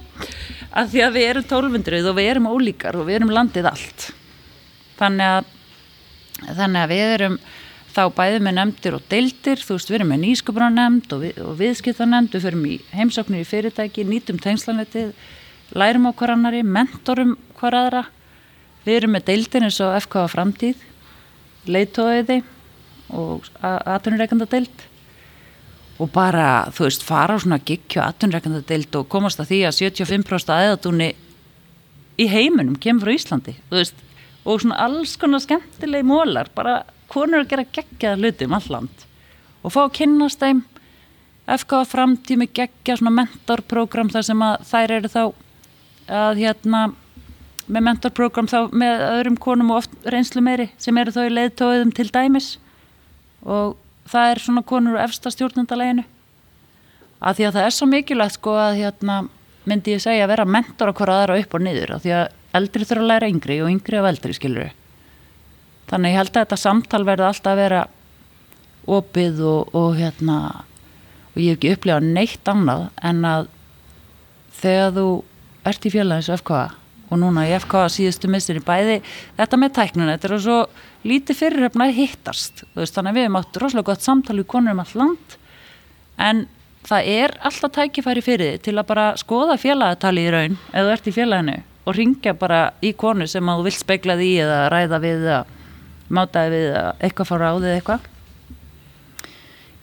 Af 0.77 0.89
því 0.91 1.03
að 1.05 1.13
við 1.15 1.27
erum 1.29 1.45
1200 1.45 2.09
og 2.09 2.17
við 2.17 2.31
erum 2.31 2.49
ólíkar 2.51 2.97
og 2.99 3.07
við 3.07 3.19
erum 3.21 3.31
landið 3.31 3.69
allt. 3.71 4.09
Þannig 4.99 5.37
að 5.37 5.53
þannig 6.57 6.81
að 6.83 6.91
við 6.91 7.13
erum 7.13 7.37
þá 7.95 8.01
bæðið 8.17 8.43
með 8.45 8.57
nefndir 8.59 8.97
og 8.97 9.07
deildir. 9.09 9.63
Þú 9.63 9.77
veist 9.77 9.89
við 9.89 9.99
erum 9.99 10.11
með 10.13 10.21
nýsköpunanemnd 10.25 11.15
og, 11.15 11.23
við, 11.23 11.39
og 11.41 11.55
viðskiptanemnd 11.61 12.35
við 12.35 12.45
förum 12.45 12.67
í 12.67 12.75
heimsóknir 12.93 13.41
í 13.41 13.47
fyrirtæki 13.47 14.05
nýtum 14.05 14.41
tengslanetið 14.43 15.15
lærum 15.77 16.05
á 16.07 16.11
hver 16.11 16.35
annari, 16.35 16.61
mentorum 16.63 17.37
hver 17.57 17.79
aðra. 17.79 18.03
Við 18.85 19.01
erum 19.01 19.15
með 19.15 19.25
deildin 19.31 19.67
eins 19.67 19.79
og 19.83 19.95
FK 20.03 20.27
framtíð 20.35 20.85
leitóiði 21.67 22.43
og 23.15 23.47
aðtunurreikanda 23.61 24.47
deild 24.51 24.85
og 25.97 26.11
bara, 26.13 26.67
þú 26.75 26.85
veist, 26.85 27.05
fara 27.05 27.37
á 27.37 27.41
svona 27.41 27.57
gikju 27.63 28.01
aðtunurreikanda 28.03 28.61
deild 28.67 28.99
og 28.99 29.07
komast 29.09 29.41
að 29.41 29.53
því 29.53 29.61
að 29.69 29.79
75% 29.79 30.53
aðeðatúni 30.53 31.09
í 32.17 32.27
heiminum 32.29 32.77
kemur 32.81 33.07
frá 33.07 33.15
Íslandi 33.15 33.55
veist, 33.71 33.97
og 34.45 34.61
svona 34.61 34.79
alls 34.85 35.15
konar 35.19 35.43
skemmtilegi 35.43 36.07
mólar, 36.07 36.51
bara 36.55 36.81
konur 37.11 37.43
að 37.43 37.51
gera 37.53 37.69
geggjaða 37.77 38.21
hluti 38.21 38.47
um 38.47 38.57
alland 38.57 39.07
og 39.63 39.73
fá 39.73 39.81
að 39.85 39.95
kynast 40.01 40.43
þeim 40.43 40.63
FK 41.47 41.81
framtíð 41.87 42.41
með 42.41 42.53
geggja 42.59 42.97
svona 42.99 43.15
mentorprogram 43.21 44.09
þar 44.11 44.25
sem 44.27 44.41
að 44.43 44.63
þær 44.67 44.93
eru 44.97 45.11
þá 45.11 45.21
að 46.17 46.41
hérna 46.41 46.81
með 47.67 47.85
mentorprogram 47.87 48.49
þá 48.51 48.57
með 48.71 49.03
öðrum 49.07 49.37
konum 49.43 49.73
og 49.73 49.81
oft 49.81 50.07
reynslu 50.07 50.43
meiri 50.43 50.69
sem 50.79 50.97
eru 50.99 51.13
þá 51.15 51.21
í 51.25 51.33
leiðtóðum 51.35 51.93
til 51.95 52.07
dæmis 52.11 52.55
og 53.47 53.75
það 54.07 54.31
er 54.31 54.43
svona 54.43 54.63
konur 54.67 54.97
og 54.97 55.03
efsta 55.03 55.31
stjórnundaleginu 55.33 56.05
að 57.17 57.39
því 57.39 57.47
að 57.47 57.57
það 57.57 57.67
er 57.67 57.75
svo 57.75 57.89
mikilvægt 57.89 58.37
sko 58.37 58.55
að 58.61 58.79
hérna 58.81 59.17
myndi 59.67 59.95
ég 59.95 60.03
segja 60.03 60.25
að 60.27 60.33
vera 60.35 60.47
mentor 60.47 60.91
okkur 60.93 61.11
aðra 61.11 61.39
upp 61.41 61.55
og 61.57 61.63
niður 61.63 61.95
að 61.95 62.03
því 62.05 62.13
að 62.17 62.25
eldri 62.59 62.87
þurfa 62.87 63.03
að 63.03 63.11
læra 63.11 63.31
yngri 63.31 63.59
og 63.63 63.71
yngri 63.71 63.99
af 63.99 64.09
eldri 64.11 64.35
skiluru 64.37 64.69
þannig 65.89 66.13
ég 66.13 66.21
held 66.21 66.33
að 66.33 66.41
þetta 66.43 66.59
samtal 66.61 67.03
verði 67.07 67.27
alltaf 67.27 67.53
að 67.53 67.61
vera 67.63 67.83
opið 68.87 69.41
og, 69.43 69.75
og 69.75 69.97
hérna 69.97 70.37
og 71.33 71.39
ég 71.41 71.53
hef 71.53 71.59
ekki 71.59 71.73
upplegað 71.75 72.11
neitt 72.15 72.51
annað 72.51 72.87
en 73.09 73.25
að 73.27 73.49
þegar 74.61 74.93
þú 74.95 75.07
ert 75.67 75.87
í 75.87 75.93
félagins 75.93 76.31
FK 76.37 76.61
og 77.07 77.21
núna 77.21 77.45
í 77.47 77.53
FK 77.57 77.87
síðustu 77.93 78.29
missinni 78.31 78.63
bæði 78.65 78.99
þetta 79.37 79.59
með 79.59 79.73
tæknuna, 79.77 80.17
þetta 80.17 80.29
er 80.29 80.43
svo 80.43 80.59
lítið 81.07 81.39
fyrirhefna 81.41 81.87
að 81.87 81.97
hittast 82.01 82.63
veist, 82.75 82.95
þannig 82.95 83.13
að 83.13 83.17
við 83.17 83.27
hefum 83.27 83.39
átt 83.39 83.59
rosalega 83.63 83.89
gott 83.91 84.05
samtal 84.05 84.37
við 84.39 84.49
konur 84.53 84.75
um 84.75 84.83
all 84.83 85.01
land 85.01 85.37
en 86.27 86.45
það 86.87 87.09
er 87.13 87.35
alltaf 87.47 87.75
tækifæri 87.77 88.23
fyrir 88.25 88.53
þið 88.53 88.63
til 88.67 88.75
að 88.75 88.89
bara 88.91 89.07
skoða 89.19 89.57
félagatali 89.61 90.27
í 90.27 90.31
raun 90.33 90.59
eða 90.73 90.85
þú 90.87 90.95
ert 90.95 91.09
í 91.09 91.15
félaginu 91.15 91.57
og 91.87 91.95
ringja 91.95 92.35
bara 92.35 92.61
í 92.83 92.93
konu 92.99 93.27
sem 93.31 93.47
að 93.47 93.61
þú 93.61 93.67
vilt 93.69 93.81
spegla 93.81 94.17
því 94.19 94.31
eða 94.43 94.61
ræða 94.73 95.01
við 95.03 95.27
eða 95.27 95.41
mátaði 96.07 96.53
við 96.55 96.69
eða 96.71 96.95
eitthvað 97.03 97.29
fara 97.31 97.51
á 97.51 97.55
þið 97.55 97.73
eitthvað? 97.75 98.07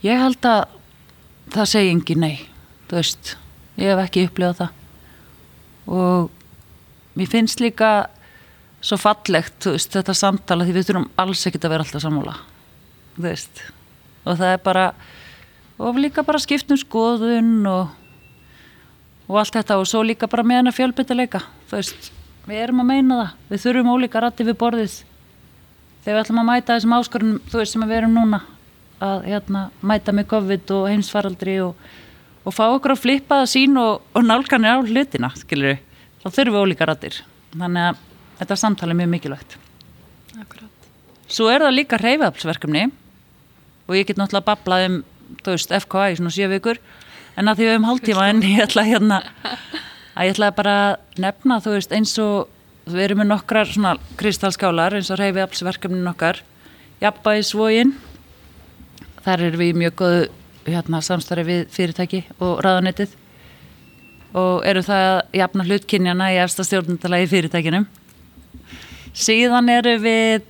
Ég 0.04 0.20
held 0.20 0.48
að 0.48 0.64
það 1.54 1.70
segi 1.72 1.92
engi 1.94 2.16
nei 2.20 2.36
þú 2.88 3.00
veist, 3.00 3.34
ég 3.80 3.90
hef 3.92 4.02
ekki 4.04 4.24
upplifað 4.28 4.60
það. 4.60 4.80
Og 5.94 6.43
mér 7.14 7.30
finnst 7.30 7.62
líka 7.62 7.90
svo 8.84 8.98
fallegt 9.00 9.68
veist, 9.68 9.92
þetta 9.94 10.14
samtala 10.16 10.66
því 10.66 10.76
við 10.76 10.88
þurfum 10.88 11.10
alls 11.20 11.46
ekkert 11.48 11.66
að 11.66 11.74
vera 11.74 11.86
alltaf 11.86 12.04
sammála 12.04 12.36
og 14.24 14.38
það 14.40 14.48
er 14.50 14.62
bara 14.64 14.86
og 15.78 16.00
líka 16.00 16.24
bara 16.26 16.42
skiptum 16.42 16.78
skoðun 16.80 17.66
og, 17.70 17.88
og 19.28 19.40
allt 19.40 19.56
þetta 19.58 19.78
og 19.80 19.88
svo 19.88 20.02
líka 20.04 20.28
bara 20.30 20.46
með 20.46 20.62
hana 20.62 20.74
fjölbyttileika 20.74 21.42
við 21.70 22.60
erum 22.60 22.84
að 22.84 22.90
meina 22.92 23.20
það 23.20 23.50
við 23.50 23.64
þurfum 23.64 23.92
ólíka 23.94 24.20
rætti 24.20 24.44
við 24.44 24.58
borðið. 24.60 24.96
Þegar 26.04 26.16
við 26.18 26.20
ætlum 26.20 26.40
að 26.42 26.48
mæta 26.50 26.74
þessum 26.74 26.94
áskorunum 26.98 27.38
þú 27.48 27.60
veist 27.60 27.72
sem 27.72 27.84
við 27.88 27.96
erum 27.96 28.18
núna 28.18 28.40
að 29.04 29.24
hérna, 29.30 29.62
mæta 29.80 30.12
með 30.12 30.26
COVID 30.34 30.72
og 30.76 30.88
heimsfaraldri 30.90 31.54
og 31.64 31.78
og 32.44 32.52
fá 32.52 32.66
okkur 32.68 32.94
að 32.94 33.00
flippa 33.00 33.40
það 33.42 33.50
sín 33.54 33.78
og, 33.80 34.02
og 34.12 34.24
nálganir 34.26 34.76
á 34.76 34.84
hlutina, 34.84 35.30
skilur 35.40 35.78
þá 36.24 36.28
þurfum 36.32 36.56
við 36.56 36.64
ólíka 36.64 36.88
rættir 36.88 37.20
þannig 37.54 37.88
að 37.90 38.02
þetta 38.40 38.56
samtali 38.58 38.94
er 38.94 38.98
mjög 38.98 39.10
mikilvægt. 39.12 39.56
Akkurat. 40.40 40.86
Svo 41.30 41.50
er 41.52 41.64
það 41.64 41.76
líka 41.76 41.98
reyfapsverkefni 42.00 42.84
og 43.84 43.98
ég 43.98 44.08
get 44.08 44.18
náttúrulega 44.18 44.48
bablað 44.48 44.86
um 44.88 44.96
veist, 45.44 45.72
FKA 45.72 46.08
í 46.12 46.16
svona 46.18 46.32
7 46.34 46.48
vikur 46.54 46.80
en 47.36 47.50
að 47.50 47.60
því 47.60 47.66
við 47.66 47.72
hefum 47.74 47.88
hálftíma 47.90 48.26
en 48.30 48.42
ég 48.46 48.64
ætla 48.64 48.86
hérna 48.88 49.20
að 50.14 50.28
ég 50.28 50.34
ætla 50.34 50.50
bara 50.56 50.74
að 50.88 51.22
nefna 51.24 51.60
þú 51.62 51.76
veist 51.76 51.94
eins 51.94 52.14
og 52.22 52.50
við 52.88 53.06
erum 53.06 53.22
með 53.22 53.30
nokkrar 53.32 53.70
svona 53.70 53.94
kristalskálar 54.20 54.96
eins 54.98 55.10
og 55.12 55.20
reyfapsverkefnin 55.20 56.10
okkar. 56.10 56.42
Jabbaðisvógin 57.00 57.94
þar 59.24 59.46
er 59.48 59.60
við 59.60 59.78
mjög 59.80 60.00
góðu 60.00 60.24
hérna, 60.64 61.00
samstarfi 61.04 61.44
við 61.48 61.62
fyrirtæki 61.72 62.24
og 62.40 62.60
ráðanettið 62.64 63.16
og 64.34 64.64
eru 64.66 64.82
það 64.84 65.04
að 65.10 65.20
jafna 65.40 65.66
hlutkynjana 65.68 66.30
í 66.34 66.40
efsta 66.42 66.66
stjórnundalagi 66.66 67.30
fyrirtækinum 67.30 67.86
síðan 69.14 69.70
eru 69.72 69.98
við 70.02 70.48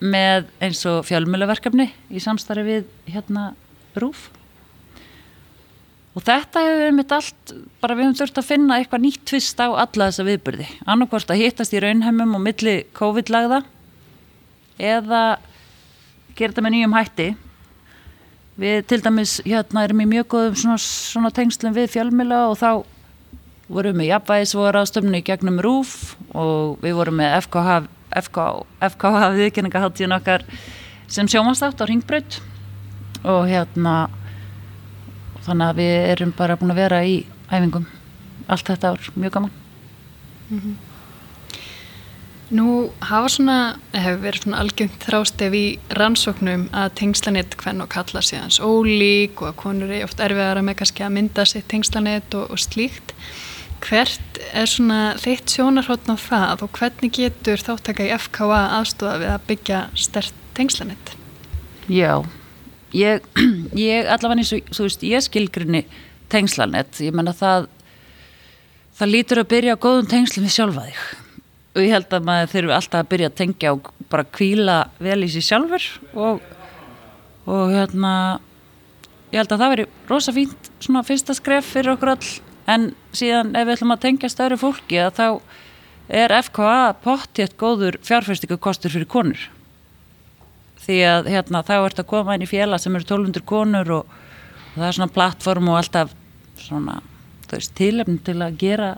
með 0.00 0.46
eins 0.62 0.84
og 0.88 1.02
fjölmjöluverkefni 1.08 1.90
í 2.08 2.22
samstarfi 2.22 2.66
við 2.66 2.86
hérna 3.10 3.50
rúf 3.98 4.28
og 6.14 6.24
þetta 6.26 6.62
hefur 6.64 6.80
við 6.86 6.96
mitt 6.96 7.12
allt 7.14 7.52
bara 7.82 7.98
við 7.98 8.08
höfum 8.08 8.18
þurft 8.22 8.40
að 8.40 8.48
finna 8.48 8.78
eitthvað 8.78 9.04
nýtt 9.04 9.26
tvist 9.28 9.60
á 9.60 9.68
alla 9.68 10.08
þessa 10.08 10.26
viðbyrði 10.30 10.70
annarkvæmst 10.86 11.34
að 11.34 11.42
hittast 11.42 11.76
í 11.76 11.82
raunheimum 11.82 12.38
og 12.38 12.44
milli 12.46 12.76
COVID-lagða 12.96 13.60
eða 14.80 15.22
gera 16.40 16.52
þetta 16.54 16.64
með 16.64 16.74
nýjum 16.76 16.96
hætti. 16.96 17.28
Við 18.60 18.80
til 18.90 19.00
dæmis 19.04 19.34
hérna 19.44 19.84
erum 19.86 20.02
í 20.04 20.08
mjög 20.08 20.26
góðum 20.34 20.56
svona, 20.58 20.80
svona 20.80 21.32
tengslum 21.34 21.76
við 21.76 21.92
fjölmila 21.94 22.42
og 22.50 22.58
þá 22.60 22.70
vorum 23.70 24.02
við 24.02 24.10
jafnvægisvora 24.10 24.82
ástöfni 24.84 25.22
gegnum 25.26 25.60
RÚF 25.62 26.16
og 26.34 26.80
við 26.82 26.96
vorum 26.98 27.20
með 27.20 27.36
FKH, 27.44 27.76
FKH, 28.24 28.46
FKH 28.90 29.30
viðkenningaháttíðin 29.38 30.16
okkar 30.18 30.44
sem 31.10 31.30
sjómastátt 31.30 31.78
á 31.78 31.84
Ringbraut 31.86 32.40
og 33.22 33.46
hérna 33.50 34.10
þannig 35.46 35.66
að 35.68 35.80
við 35.80 35.96
erum 36.12 36.36
bara 36.36 36.58
búin 36.58 36.74
að 36.74 36.82
vera 36.82 37.00
í 37.06 37.16
æfingum 37.50 37.88
allt 38.50 38.70
þetta 38.70 38.94
ár, 38.94 39.10
mjög 39.14 39.36
gaman. 39.36 39.58
Mm 40.50 40.60
-hmm. 40.60 40.78
Nú 42.50 42.90
hafa 43.00 43.28
svona, 43.28 43.76
hefur 43.94 44.22
verið 44.24 44.42
svona 44.42 44.58
algjönd 44.58 44.94
þrástef 44.98 45.52
í 45.54 45.78
rannsóknum 45.94 46.64
að 46.72 46.94
tengslanett 46.94 47.54
hvern 47.56 47.84
og 47.84 47.88
kalla 47.88 48.20
síðans 48.20 48.58
ólík 48.58 49.42
og 49.42 49.48
að 49.48 49.56
konur 49.56 49.90
er 49.90 50.04
oft 50.04 50.18
erfiðara 50.20 50.62
með 50.62 50.74
kannski 50.80 51.04
að 51.06 51.14
mynda 51.14 51.44
sitt 51.44 51.68
tengslanett 51.68 52.34
og, 52.34 52.50
og 52.50 52.58
slíkt. 52.58 53.14
Hvert 53.80 54.40
er 54.52 54.68
svona 54.68 55.14
þitt 55.20 55.54
sjónarhóttn 55.54 56.12
á 56.12 56.16
það 56.20 56.64
og 56.66 56.76
hvernig 56.76 57.14
getur 57.16 57.62
þáttaka 57.64 58.06
í 58.06 58.12
FKA 58.18 58.60
aðstofa 58.80 59.16
við 59.22 59.32
að 59.32 59.46
byggja 59.48 59.80
stert 59.96 60.44
tengslanett? 60.58 61.14
Já, 61.90 62.20
ég, 62.92 63.24
ég 63.88 64.10
allavega 64.10 64.42
eins 64.42 64.52
og, 64.56 64.68
þú 64.76 64.86
veist, 64.86 65.06
ég 65.08 65.24
skilgrinni 65.24 65.84
tengslanett, 66.30 67.00
ég 67.02 67.16
menna 67.16 67.32
það, 67.36 67.70
það 69.00 69.12
lítur 69.14 69.42
að 69.42 69.50
byrja 69.54 69.78
á 69.78 69.82
góðum 69.82 70.10
tengslum 70.12 70.46
við 70.46 70.56
sjálfa 70.58 70.86
þig. 70.90 71.00
Og 71.70 71.82
ég 71.84 71.94
held 71.94 72.14
að 72.14 72.26
maður 72.26 72.52
þurfi 72.52 72.76
alltaf 72.76 73.00
að 73.00 73.10
byrja 73.14 73.30
að 73.30 73.40
tengja 73.40 73.74
og 73.76 73.90
bara 74.10 74.26
kvíla 74.26 74.76
vel 74.98 75.20
í 75.22 75.30
sig 75.30 75.46
sjálfur 75.46 75.84
og, 76.18 76.40
og 77.46 77.74
hérna 77.74 78.12
ég 79.30 79.38
held 79.38 79.54
að 79.54 79.62
það 79.62 79.74
veri 79.74 79.86
rosa 80.10 80.34
fínt 80.34 80.70
svona 80.82 81.04
fyrsta 81.06 81.36
skref 81.38 81.68
fyrir 81.76 81.94
okkur 81.94 82.14
all 82.16 82.30
en 82.68 82.90
síðan 83.16 83.54
ef 83.56 83.66
við 83.66 83.76
ætlum 83.76 83.94
að 83.94 84.02
tengja 84.04 84.30
störu 84.32 84.58
fólki 84.60 85.00
að 85.00 85.16
þá 85.16 85.26
er 86.10 86.34
FKA 86.42 86.92
pottjett 87.04 87.56
góður 87.58 88.00
fjárfæstikakostur 88.06 88.92
fyrir 88.92 89.08
konur. 89.10 89.42
Því 90.80 90.98
að 91.06 91.30
hérna 91.30 91.62
þá 91.66 91.74
ert 91.78 92.02
að 92.02 92.10
koma 92.10 92.34
inn 92.34 92.44
í 92.44 92.50
fjela 92.50 92.80
sem 92.82 92.94
eru 92.96 93.06
1200 93.06 93.46
konur 93.46 93.92
og, 94.00 94.14
það 94.74 94.86
er 94.88 94.96
svona 94.96 95.14
plattform 95.14 95.70
og 95.70 95.78
alltaf 95.80 96.14
svona, 96.60 97.00
veist, 97.50 97.74
tilefn 97.78 98.18
til 98.26 98.38
að 98.42 98.56
gera 98.60 98.94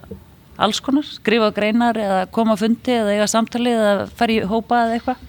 alls 0.62 0.80
konar, 0.84 1.06
skrifa 1.08 1.50
greinar 1.54 1.98
eða 1.98 2.22
koma 2.32 2.56
fundi 2.60 2.94
eða 2.94 3.16
eiga 3.16 3.28
samtali 3.30 3.72
eða 3.72 4.06
fara 4.16 4.34
í 4.34 4.40
hópa 4.48 4.84
eða 4.86 4.96
eitthvað. 4.98 5.28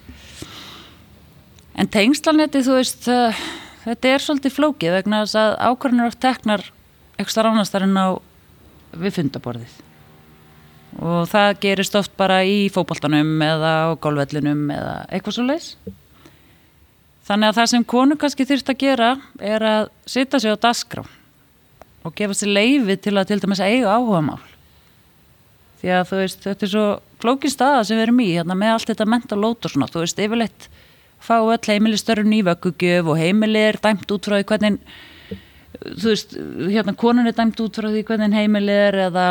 En 1.73 1.89
tengslanetti, 1.89 2.61
þú 2.67 2.77
veist 2.77 3.07
uh, 3.09 3.43
þetta 3.87 4.11
er 4.13 4.23
svolítið 4.23 4.55
flókið 4.55 4.97
vegna 4.99 5.23
að 5.25 5.55
ákvarðanir 5.57 6.11
oft 6.11 6.21
teknar 6.21 6.67
ekstra 7.21 7.47
ránastarinn 7.47 7.97
á 7.97 8.17
við 8.93 9.17
fundaborðið 9.17 9.75
og 11.01 11.25
það 11.31 11.59
gerist 11.63 11.97
oft 11.97 12.13
bara 12.17 12.43
í 12.45 12.69
fókbaltanum 12.73 13.41
eða 13.41 13.73
á 13.89 13.97
gólvellinum 14.01 14.67
eða 14.73 14.95
eitthvað 15.09 15.37
svo 15.37 15.45
leiðs 15.47 15.69
þannig 17.25 17.49
að 17.49 17.59
það 17.59 17.71
sem 17.73 17.85
konu 17.95 18.17
kannski 18.19 18.47
þurft 18.49 18.73
að 18.73 18.81
gera 18.85 19.11
er 19.41 19.65
að 19.65 19.91
sitja 20.05 20.41
sig 20.43 20.53
á 20.53 20.63
dasgrá 20.67 21.05
og 22.03 22.13
gefa 22.17 22.37
sér 22.37 22.53
leiði 22.53 22.99
til 23.01 23.15
að 23.17 23.31
til 23.31 23.39
dæmis 23.41 23.63
eiga 23.63 23.95
áhuga 23.95 24.21
mál 24.27 24.43
því 25.81 25.91
að 25.97 26.05
þú 26.09 26.21
veist 26.21 26.45
þetta 26.47 26.65
er 26.67 26.71
svo 26.71 26.87
flókin 27.23 27.51
staða 27.51 27.83
sem 27.87 27.99
við 27.99 28.07
erum 28.07 28.21
í 28.23 28.29
hérna, 28.31 28.57
með 28.57 28.75
allt 28.75 28.91
þetta 28.91 29.09
mental 29.11 29.39
load 29.39 29.63
og 29.63 29.71
svona. 29.71 29.89
Þú 29.91 30.03
veist 30.03 30.21
yfirleitt 30.25 30.67
fá 31.23 31.35
öll 31.39 31.59
heimilistörun 31.69 32.35
í 32.35 32.43
vöggugjöf 32.43 33.09
og 33.11 33.19
heimili 33.19 33.61
er 33.69 33.79
dæmt 33.83 34.11
út 34.11 34.27
frá 34.27 34.37
því 34.39 34.47
hvernig 34.49 34.79
þú 35.81 36.11
veist, 36.11 36.35
hérna 36.69 36.95
konun 36.97 37.29
er 37.29 37.35
dæmt 37.37 37.61
út 37.63 37.79
frá 37.79 37.89
því 37.89 38.03
hvernig 38.07 38.37
heimili 38.37 38.75
er 38.89 38.99
eða 39.07 39.25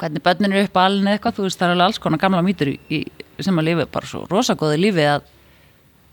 hvernig 0.00 0.24
börnin 0.24 0.54
er 0.54 0.66
upp 0.66 0.78
að 0.78 0.88
alveg 0.88 1.16
eitthvað, 1.16 1.36
þú 1.36 1.46
veist, 1.46 1.60
það 1.60 1.68
er 1.68 1.74
alveg 1.74 1.86
alls 1.88 2.00
konar 2.02 2.22
gamla 2.22 2.44
mýtur 2.46 2.72
í, 2.72 3.02
sem 3.38 3.60
að 3.60 3.68
lifa 3.68 3.86
bara 3.92 4.10
svo 4.10 4.24
rosagóði 4.30 4.80
lífi 4.80 5.04
að, 5.10 5.28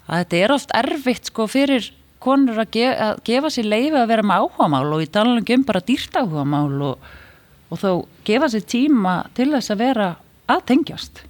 að 0.08 0.22
þetta 0.24 0.44
er 0.44 0.56
oft 0.56 0.76
erfitt 0.82 1.32
sko 1.32 1.48
fyrir 1.50 1.90
konur 2.20 2.60
að, 2.60 2.74
gef, 2.76 3.00
að 3.00 3.24
gefa 3.30 3.54
sér 3.56 3.72
leifi 3.72 3.98
að 3.98 4.12
vera 4.12 4.28
með 4.28 4.44
áhugamál 4.44 4.86
og 4.94 5.04
í 5.04 5.10
talanum 5.10 5.66
bara 5.68 5.86
dýrt 5.88 6.20
áhugamál 6.20 6.82
og, 6.92 7.10
og 7.72 7.82
þó 7.82 7.92
gefa 8.28 8.52
sér 8.52 8.68
tíma 8.68 9.16
til 9.38 9.50
þess 9.54 9.74
að 9.74 9.84
vera 9.86 10.10
aðtengjast 10.50 11.24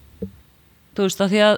þú 0.96 1.06
veist, 1.06 1.22
að 1.22 1.34
því 1.34 1.44
að 1.46 1.58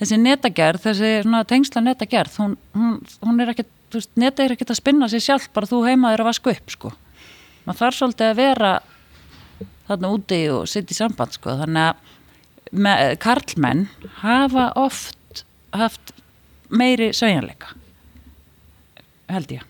þessi 0.00 0.18
netagerð, 0.20 0.84
þessi 0.86 1.10
tengsla 1.50 1.82
netagerð, 1.84 2.38
hún, 2.40 2.56
hún, 2.76 2.96
hún 3.20 3.42
er 3.42 3.52
ekkert, 3.52 3.72
þú 3.90 4.00
veist, 4.00 4.12
neta 4.18 4.44
er 4.44 4.54
ekkert 4.54 4.72
að 4.74 4.80
spinna 4.80 5.08
sér 5.10 5.24
sjálf 5.24 5.48
bara 5.54 5.68
þú 5.70 5.82
heimaður 5.88 6.24
að 6.24 6.30
vaska 6.30 6.54
upp 6.54 6.74
sko. 6.74 6.92
Maður 7.66 7.80
þarf 7.82 7.98
svolítið 7.98 8.28
að 8.28 8.40
vera 8.40 8.72
þarna 9.90 10.12
úti 10.14 10.40
og 10.54 10.68
sitt 10.70 10.90
í 10.90 10.96
samband 10.96 11.36
sko. 11.36 11.56
þannig 11.60 11.90
að 11.90 12.16
með, 12.70 13.04
karlmenn 13.22 13.86
hafa 14.22 14.70
oft 14.78 15.44
haft 15.74 16.14
meiri 16.70 17.10
sögjanleika 17.14 17.74
held 19.30 19.52
ég. 19.54 19.62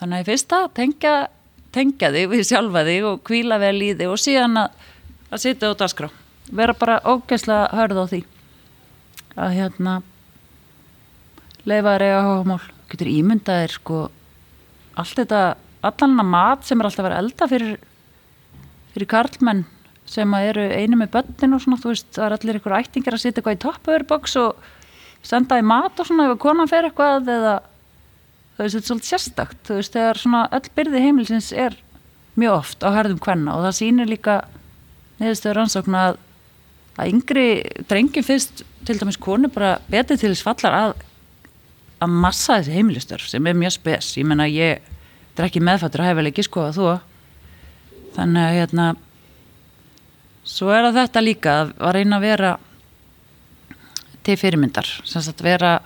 Þannig 0.00 0.22
að 0.22 0.28
fyrsta 0.28 0.58
tengja, 0.76 1.14
tengja 1.72 2.12
þig 2.12 2.30
við 2.32 2.44
sjálfa 2.48 2.84
þig 2.84 3.08
og 3.08 3.22
kvíla 3.24 3.60
vel 3.60 3.78
í 3.80 3.94
þig 3.96 4.12
og 4.12 4.20
síðan 4.20 4.60
að, 4.60 4.86
að 5.30 5.44
sitja 5.44 5.72
út 5.72 5.84
að 5.84 5.92
skrá 5.94 6.08
vera 6.52 6.76
bara 6.78 7.00
ógeðslega 7.02 7.70
hörð 7.74 8.02
á 8.02 8.04
því 8.12 8.20
að 9.36 9.54
hérna 9.56 9.94
leifa 11.66 11.96
þér 11.96 12.04
eiga 12.06 12.20
hómál 12.26 12.60
getur 12.92 13.10
ímyndaðir 13.10 13.76
sko 13.76 14.00
allt 14.96 15.20
þetta, 15.20 15.42
allan 15.86 16.20
að 16.22 16.32
mat 16.32 16.66
sem 16.66 16.80
er 16.80 16.88
alltaf 16.88 17.04
að 17.04 17.08
vera 17.08 17.22
elda 17.22 17.48
fyrir 17.50 17.78
fyrir 18.94 19.10
karlmenn 19.10 19.64
sem 20.08 20.34
eru 20.38 20.64
einu 20.70 20.98
með 21.00 21.12
börnin 21.16 21.56
og 21.56 21.62
svona, 21.62 21.78
þú 21.82 21.92
veist, 21.92 22.10
það 22.14 22.26
er 22.26 22.34
allir 22.36 22.58
ykkur 22.60 22.76
ættingar 22.78 23.16
að 23.16 23.22
setja 23.22 23.40
eitthvað 23.40 23.56
í 23.56 23.62
toppöðurboks 23.64 24.36
og 24.40 24.68
senda 25.26 25.58
í 25.58 25.64
mat 25.66 25.98
og 25.98 26.08
svona 26.08 26.28
ef 26.30 26.38
konan 26.40 26.70
fer 26.70 26.86
eitthvað 26.86 27.32
eða 27.34 27.56
þú 28.56 28.62
veist, 28.62 28.76
þetta 28.76 28.78
er 28.78 28.86
svolítið 28.86 29.10
sérstakt, 29.10 29.58
þú 29.66 29.80
veist, 29.80 29.96
þegar 29.96 30.22
svona 30.22 30.44
öll 30.56 30.70
byrði 30.78 31.02
heimilsins 31.02 31.50
er 31.52 31.76
mjög 32.38 32.60
oft 32.60 32.86
á 32.86 32.88
herðum 32.94 33.20
hvenna 33.26 33.56
og 33.56 33.66
það 33.66 33.76
sýnir 33.80 34.10
líka 34.12 34.38
neðustöður 35.18 35.62
ansókn 35.64 35.98
að 35.98 36.22
að 36.96 37.12
yngri 37.12 37.46
drengi 37.88 38.22
fyrst 38.24 38.62
til 38.86 38.96
dæmis 39.00 39.18
konu 39.20 39.50
bara 39.52 39.76
betið 39.90 40.22
til 40.22 40.32
þess 40.32 40.46
fallar 40.46 40.76
að 40.78 40.94
að 42.02 42.12
massa 42.12 42.58
þessi 42.58 42.76
heimilistur 42.76 43.22
sem 43.24 43.46
er 43.48 43.56
mjög 43.56 43.76
spes, 43.78 44.12
ég 44.18 44.28
menna 44.28 44.46
ég 44.50 44.84
drekki 45.36 45.62
meðfattur 45.64 46.02
að 46.04 46.10
hefa 46.10 46.26
ekki 46.30 46.44
sko 46.46 46.66
að 46.68 46.78
þú 46.78 46.88
þannig 48.16 48.42
að 48.42 48.56
hérna 48.56 48.86
svo 50.46 50.70
er 50.72 50.88
að 50.88 51.00
þetta 51.00 51.24
líka 51.24 51.56
að 51.66 51.94
reyna 51.96 52.18
að 52.18 52.26
vera 52.26 52.52
til 54.26 54.36
fyrirmyndar. 54.40 54.88
Sem 55.06 55.22
sagt 55.22 55.42
vera 55.44 55.78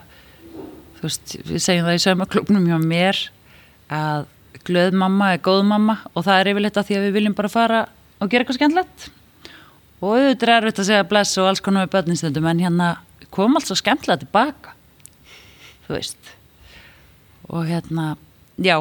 þú 0.97 1.07
veist, 1.07 1.37
við 1.47 1.63
segjum 1.63 1.87
það 1.87 1.97
í 1.97 2.03
saumaklubnum 2.05 2.67
hjá 2.69 2.77
mér 2.81 3.19
að 3.91 4.27
glöð 4.67 4.97
mamma 5.01 5.31
er 5.35 5.41
góð 5.43 5.63
mamma 5.69 5.97
og 6.13 6.25
það 6.27 6.39
er 6.39 6.51
yfirleitt 6.51 6.77
að 6.77 6.87
því 6.89 6.97
að 6.97 7.07
við 7.07 7.17
viljum 7.17 7.37
bara 7.37 7.51
fara 7.51 7.81
og 8.21 8.29
gera 8.29 8.43
eitthvað 8.43 8.59
skemmtilegt. 8.59 9.07
Og 10.01 10.17
auðvitað 10.17 10.53
er 10.55 10.67
þetta 10.69 10.83
að 10.83 10.89
segja 10.91 11.07
bless 11.09 11.39
og 11.41 11.49
alls 11.49 11.63
konar 11.63 11.85
með 11.85 11.95
börninstöndum 11.95 12.49
en 12.49 12.61
hérna 12.61 12.91
kom 13.33 13.57
allt 13.57 13.69
svo 13.69 13.77
skemmtilega 13.79 14.23
tilbaka 14.23 14.75
þú 15.91 15.99
veist. 15.99 16.33
Og 17.51 17.67
hérna, 17.67 18.15
já 18.57 18.79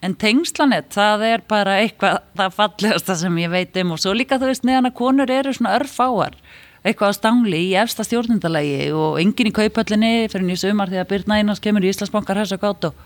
en 0.00 0.16
tengslanett, 0.16 0.88
það 0.94 1.24
er 1.28 1.42
bara 1.48 1.76
eitthvað 1.82 2.22
það 2.38 2.56
fallegasta 2.56 3.16
sem 3.20 3.38
ég 3.42 3.52
veit 3.52 3.78
um. 3.82 3.94
Og 3.94 4.02
svo 4.02 4.14
líka 4.16 4.40
þú 4.40 4.50
veist 4.50 4.66
neðan 4.66 4.88
að 4.88 4.98
konur 5.00 5.32
eru 5.32 5.52
svona 5.54 5.76
örfáar 5.78 6.38
eitthvað 6.80 7.12
á 7.12 7.18
stangli 7.18 7.58
í 7.68 7.74
efsta 7.76 8.04
stjórnindalagi 8.06 8.88
og 8.96 9.18
engin 9.20 9.50
í 9.50 9.56
kaupallinni 9.56 10.30
fyrir 10.32 10.46
nýjum 10.46 10.62
sumar 10.62 10.88
því 10.88 11.02
að 11.02 11.10
Byrna 11.10 11.40
Einars 11.40 11.60
kemur 11.60 11.84
í 11.84 11.90
Íslandsbankar 11.92 12.40
hæs 12.40 12.54
og 12.56 12.62
gátt 12.62 12.86
og 12.88 13.02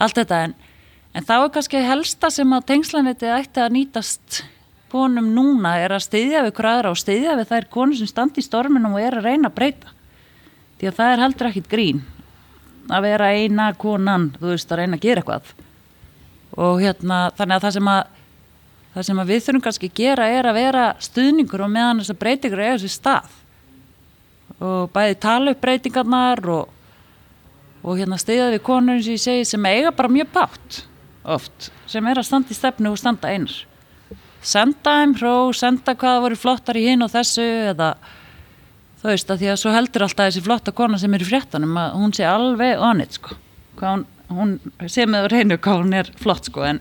allt 0.00 0.16
þetta 0.16 0.38
en, 0.46 0.54
en 1.12 1.26
þá 1.28 1.34
er 1.36 1.50
kannski 1.56 1.82
helsta 1.84 2.30
sem 2.32 2.56
að 2.56 2.64
tengslanetti 2.72 3.28
ætti 3.28 3.60
að 3.60 3.76
nýtast 3.76 4.40
konum 4.94 5.28
núna 5.36 5.74
er 5.82 5.92
að 5.92 6.06
styðja 6.06 6.46
við 6.46 6.56
hverjaðra 6.56 6.94
og 6.94 7.02
styðja 7.02 7.36
við 7.42 7.52
þær 7.52 7.68
konur 7.76 8.00
sem 8.00 8.08
standi 8.08 8.40
í 8.40 8.46
storminum 8.46 8.96
og 8.96 9.04
er 9.04 9.18
að 9.18 9.28
reyna 9.28 9.50
að 9.50 9.56
breyta. 9.58 9.94
Því 10.78 10.88
að 10.88 10.98
það 11.00 11.12
er 11.12 11.22
heldur 11.24 11.50
ekkit 11.50 11.70
grín 11.70 12.02
að 12.92 13.06
vera 13.06 13.30
eina 13.32 13.70
konan, 13.78 14.30
þú 14.38 14.50
veist, 14.52 14.72
að 14.72 14.82
reyna 14.82 14.98
að 14.98 15.06
gera 15.06 15.22
eitthvað. 15.22 15.54
Og 16.54 16.82
hérna 16.82 17.18
þannig 17.38 17.56
að 17.56 17.66
það 17.66 17.76
sem 17.78 17.90
að 17.94 18.02
það 18.94 19.06
sem 19.08 19.20
að 19.20 19.30
við 19.32 19.42
þurfum 19.44 19.64
kannski 19.64 19.90
að 19.90 19.98
gera 19.98 20.28
er 20.30 20.46
að 20.46 20.58
vera 20.60 20.84
stuðningur 21.02 21.64
og 21.64 21.72
meðan 21.74 22.02
þess 22.02 22.14
að 22.14 22.20
breytingur 22.20 22.62
er 22.62 22.76
þessi 22.76 22.94
stað. 22.94 23.36
Og 24.62 24.90
bæði 24.94 25.20
tala 25.24 25.54
upp 25.54 25.62
breytingarnar 25.64 26.42
og, 26.54 26.68
og 27.82 27.98
hérna 27.98 28.18
stiðað 28.20 28.54
við 28.54 28.66
konur 28.68 29.02
sem 29.02 29.16
ég 29.16 29.24
segi 29.24 29.48
sem 29.50 29.70
eiga 29.70 29.94
bara 29.94 30.12
mjög 30.12 30.30
bátt 30.36 30.84
oft 31.24 31.70
sem 31.88 32.04
er 32.06 32.20
að 32.20 32.28
standa 32.28 32.52
í 32.52 32.58
stefnu 32.58 32.92
og 32.92 33.00
standa 33.00 33.32
einar. 33.32 33.56
Senda 34.44 34.98
þeim 35.00 35.14
hró, 35.16 35.34
senda 35.56 35.94
hvaða 35.96 36.22
voru 36.26 36.38
flottar 36.38 36.76
í 36.76 36.84
hinn 36.84 37.02
og 37.02 37.10
þessu 37.14 37.44
eða 37.72 37.94
þú 39.04 39.12
veist 39.12 39.30
að 39.30 39.42
því 39.42 39.52
að 39.52 39.60
svo 39.60 39.76
heldur 39.76 40.06
alltaf 40.06 40.30
þessi 40.30 40.44
flotta 40.48 40.72
kona 40.72 40.98
sem 40.98 41.12
er 41.14 41.22
í 41.22 41.28
fréttanum 41.28 41.76
að 41.76 41.96
hún 42.00 42.14
sé 42.16 42.24
alveg 42.24 42.80
onnit 42.80 43.18
sko. 43.18 43.36
Hún 43.84 44.06
hún 44.32 44.58
sé 44.88 45.06
með 45.08 45.28
reynu 45.32 45.58
hvað 45.60 45.82
hún 45.82 45.96
er 45.98 46.10
flott 46.20 46.48
sko 46.48 46.64
en, 46.66 46.80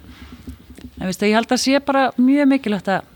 en 1.00 1.08
veist, 1.08 1.24
ég 1.24 1.36
held 1.36 1.52
að 1.52 1.62
sé 1.64 1.80
bara 1.84 2.10
mjög 2.18 2.50
mikilvægt 2.54 2.92
að 2.94 3.10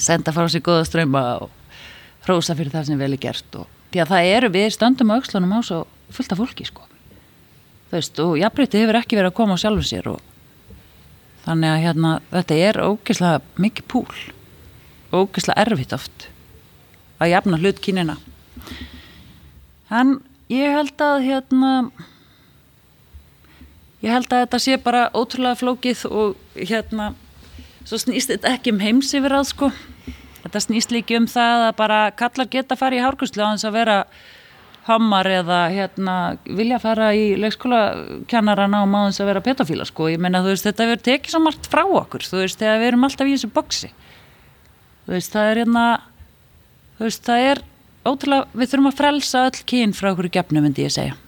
senda 0.00 0.34
frá 0.34 0.46
sig 0.50 0.64
goða 0.64 0.86
ströma 0.86 1.24
og 1.44 1.50
hrósa 2.26 2.56
fyrir 2.56 2.72
það 2.74 2.90
sem 2.90 3.00
vel 3.00 3.12
er 3.12 3.22
gert 3.22 3.58
og 3.60 3.68
því 3.92 4.02
að 4.02 4.12
það 4.12 4.30
eru 4.36 4.52
við 4.54 4.68
stöndum 4.74 5.12
á 5.14 5.16
aukslunum 5.18 5.54
á 5.54 5.60
svo 5.62 5.80
fullt 6.14 6.34
af 6.34 6.40
fólki 6.40 6.66
sko. 6.68 6.86
Þú 7.90 7.98
veist 7.98 8.22
og 8.22 8.36
jafnbreytti 8.40 8.82
hefur 8.82 9.00
ekki 9.00 9.18
verið 9.18 9.32
að 9.32 9.38
koma 9.38 9.58
á 9.58 9.62
sjálfur 9.62 9.88
sér 9.88 10.08
og 10.14 10.22
þannig 11.44 11.70
að 11.70 11.82
hérna 11.84 12.14
þetta 12.32 12.60
er 12.68 12.80
ógeðslega 12.82 13.64
mikið 13.66 13.90
púl. 13.92 14.22
Ógeðslega 15.14 15.66
erfitt 15.66 15.94
oft 15.94 16.28
að 17.22 17.32
jafna 17.34 17.60
hlut 17.60 17.80
kynina 17.84 18.18
en 19.94 20.18
ég 20.52 20.74
held 20.74 21.00
að 21.02 21.24
hérna 21.28 21.72
ég 24.04 24.12
held 24.12 24.30
að 24.32 24.44
þetta 24.44 24.60
sé 24.60 24.78
bara 24.82 25.08
ótrúlega 25.16 25.60
flókið 25.60 26.04
og 26.10 26.36
hérna 26.58 27.12
svo 27.88 28.00
snýst 28.00 28.32
þetta 28.32 28.54
ekki 28.56 28.74
um 28.74 28.80
heims 28.82 29.12
yfir 29.16 29.34
að 29.36 29.50
sko. 29.50 29.72
Þetta 30.44 30.60
snýst 30.60 30.92
líki 30.92 31.16
um 31.16 31.26
það 31.30 31.68
að 31.70 31.74
bara 31.78 31.98
kallar 32.16 32.48
geta 32.52 32.76
að 32.76 32.82
fara 32.82 32.96
í 32.96 33.04
hárkuslu 33.04 33.44
á 33.44 33.52
þess 33.54 33.68
að 33.68 33.76
vera 33.78 33.98
hammar 34.84 35.28
eða 35.32 35.60
hérna 35.72 36.14
vilja 36.44 36.78
fara 36.82 37.08
í 37.16 37.30
leikskóla 37.40 37.80
kennarana 38.28 38.82
og 38.84 38.92
þess 38.92 39.22
að 39.24 39.30
vera 39.30 39.44
petofíla 39.44 39.86
sko. 39.88 40.10
Ég 40.12 40.20
menna 40.20 40.42
þú 40.44 40.52
veist 40.52 40.68
þetta 40.68 40.88
verður 40.90 41.06
tekið 41.08 41.32
svo 41.32 41.40
margt 41.44 41.70
frá 41.72 41.84
okkur 41.86 42.28
þú 42.28 42.42
veist 42.42 42.60
þegar 42.60 42.82
við 42.82 42.90
erum 42.90 43.08
alltaf 43.08 43.30
í 43.30 43.36
þessu 43.36 43.52
boksi 43.54 43.90
þú 45.06 45.16
veist 45.16 45.32
það 45.32 45.50
er 45.50 45.62
hérna 45.62 45.86
þú 46.98 47.08
veist 47.08 47.26
það 47.26 47.48
er 47.50 47.64
ótrúlega 48.04 48.48
við 48.52 48.72
þurfum 48.72 48.90
að 48.90 48.98
frelsa 49.00 49.44
öll 49.48 49.66
kyn 49.72 49.94
frá 49.96 50.12
okkur 50.12 50.30
gefnu 50.38 50.64
myndi 50.64 50.86
ég 50.86 50.94
segja. 50.94 51.18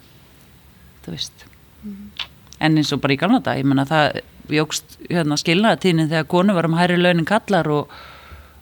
Þú 1.05 1.16
veist. 1.16 1.46
Mm 1.83 2.33
en 2.61 2.79
eins 2.81 2.92
og 2.94 3.02
bara 3.02 3.16
í 3.16 3.20
gamla 3.20 3.40
dag, 3.44 3.61
ég 3.61 3.68
menna 3.68 3.87
það 3.88 4.20
jógst 4.52 4.98
hérna, 5.11 5.38
skilnaðatíðin 5.40 6.11
þegar 6.11 6.29
konu 6.31 6.55
varum 6.57 6.76
hæri 6.79 6.98
launin 7.00 7.29
kallar 7.29 7.68
og, 7.72 7.90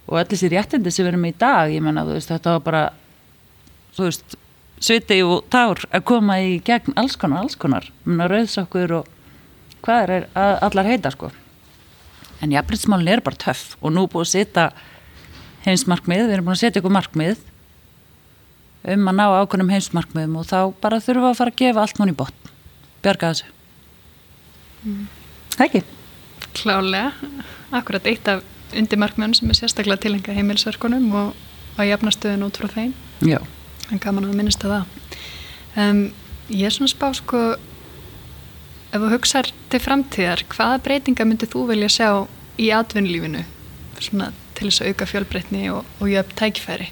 og 0.08 0.18
allir 0.20 0.40
sér 0.40 0.56
réttindi 0.56 0.92
sem 0.92 1.04
við 1.04 1.12
erum 1.12 1.28
í 1.28 1.34
dag, 1.38 1.72
ég 1.72 1.84
menna 1.84 2.06
þú 2.06 2.16
veist 2.16 2.32
þetta 2.32 2.56
var 2.56 2.64
bara 2.64 2.82
þú 3.94 4.08
veist 4.08 4.36
sviti 4.84 5.20
og 5.24 5.46
tár 5.52 5.84
að 5.94 6.06
koma 6.08 6.40
í 6.42 6.58
gegn 6.64 6.96
alls 7.00 7.16
konar, 7.20 7.44
alls 7.44 7.56
konar. 7.56 7.86
Muna, 8.04 8.26
rauðsokkur 8.28 8.98
og 8.98 9.12
hvað 9.84 10.02
er 10.16 10.26
að, 10.34 10.56
allar 10.66 10.90
heita 10.90 11.12
sko. 11.14 11.30
En 12.42 12.52
jafnbryttsmálin 12.52 13.12
er 13.14 13.22
bara 13.24 13.38
töff 13.40 13.78
og 13.80 13.94
nú 13.94 14.08
búið 14.10 14.26
að 14.26 14.32
setja 14.32 14.66
heimsmarkmið, 15.64 16.24
við 16.28 16.36
erum 16.36 16.48
búin 16.48 16.56
að 16.56 16.62
setja 16.62 16.82
ykkur 16.82 16.94
markmið 16.94 17.42
um 18.94 19.10
að 19.10 19.18
ná 19.18 19.24
ákveðnum 19.40 19.72
heimsmarkmiðum 19.72 20.38
og 20.40 20.48
þá 20.50 20.58
bara 20.82 21.00
þurfum 21.00 21.24
við 21.24 21.30
að 21.30 21.38
fara 21.40 21.54
að 21.54 21.60
gefa 21.62 21.84
allt 21.84 22.00
núna 22.00 22.12
í 22.12 22.18
botn. 22.18 22.50
Bjarga 23.04 23.30
þessu. 23.32 23.52
Mm. 24.84 25.06
Ekki? 25.64 25.84
Klálega, 26.54 27.14
akkurat 27.74 28.10
eitt 28.10 28.28
af 28.28 28.44
undirmarkmiðun 28.76 29.38
sem 29.38 29.50
er 29.50 29.60
sérstaklega 29.60 30.04
tilenga 30.04 30.34
heimilsverkunum 30.36 31.08
og 31.16 31.80
að 31.80 31.88
jafna 31.92 32.12
stöðun 32.12 32.44
út 32.48 32.60
frá 32.60 32.68
þeim. 32.74 32.92
Já. 33.24 33.40
En 33.92 34.02
gaman 34.02 34.28
að 34.28 34.36
minnast 34.36 34.64
að 34.66 34.76
það. 34.76 35.00
Um, 35.80 36.04
Ég 36.52 36.68
er 36.68 36.74
svona 36.74 36.92
spá 36.92 37.06
sko 37.16 37.38
ef 38.92 39.00
þú 39.00 39.06
hugsaður 39.14 39.52
til 39.72 39.78
framtíðar 39.80 40.42
hvaða 40.52 40.82
breytinga 40.84 41.24
myndið 41.24 41.54
þú 41.54 41.62
velja 41.70 41.88
sjá 41.88 42.08
í 42.60 42.68
atvinnulífinu? 42.76 43.46
Svona 43.96 44.28
til 44.54 44.68
þess 44.68 44.82
að 44.82 44.92
auka 44.92 45.08
fjölbreytni 45.10 45.64
og, 45.74 45.88
og 46.00 46.12
jöfn 46.12 46.38
tækifæri. 46.40 46.90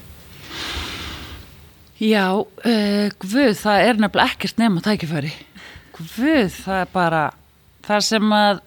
Já, 2.03 2.25
uh, 2.35 3.07
guð, 3.21 3.53
það 3.59 3.87
er 3.87 4.01
nefnilega 4.01 4.33
ekkert 4.33 4.59
nefn 4.59 4.79
að 4.81 4.87
tækifæri. 4.89 5.33
Guð, 5.93 6.55
það 6.57 6.79
er 6.81 6.93
bara 6.93 7.23
það 7.85 8.07
sem 8.09 8.33
að 8.35 8.63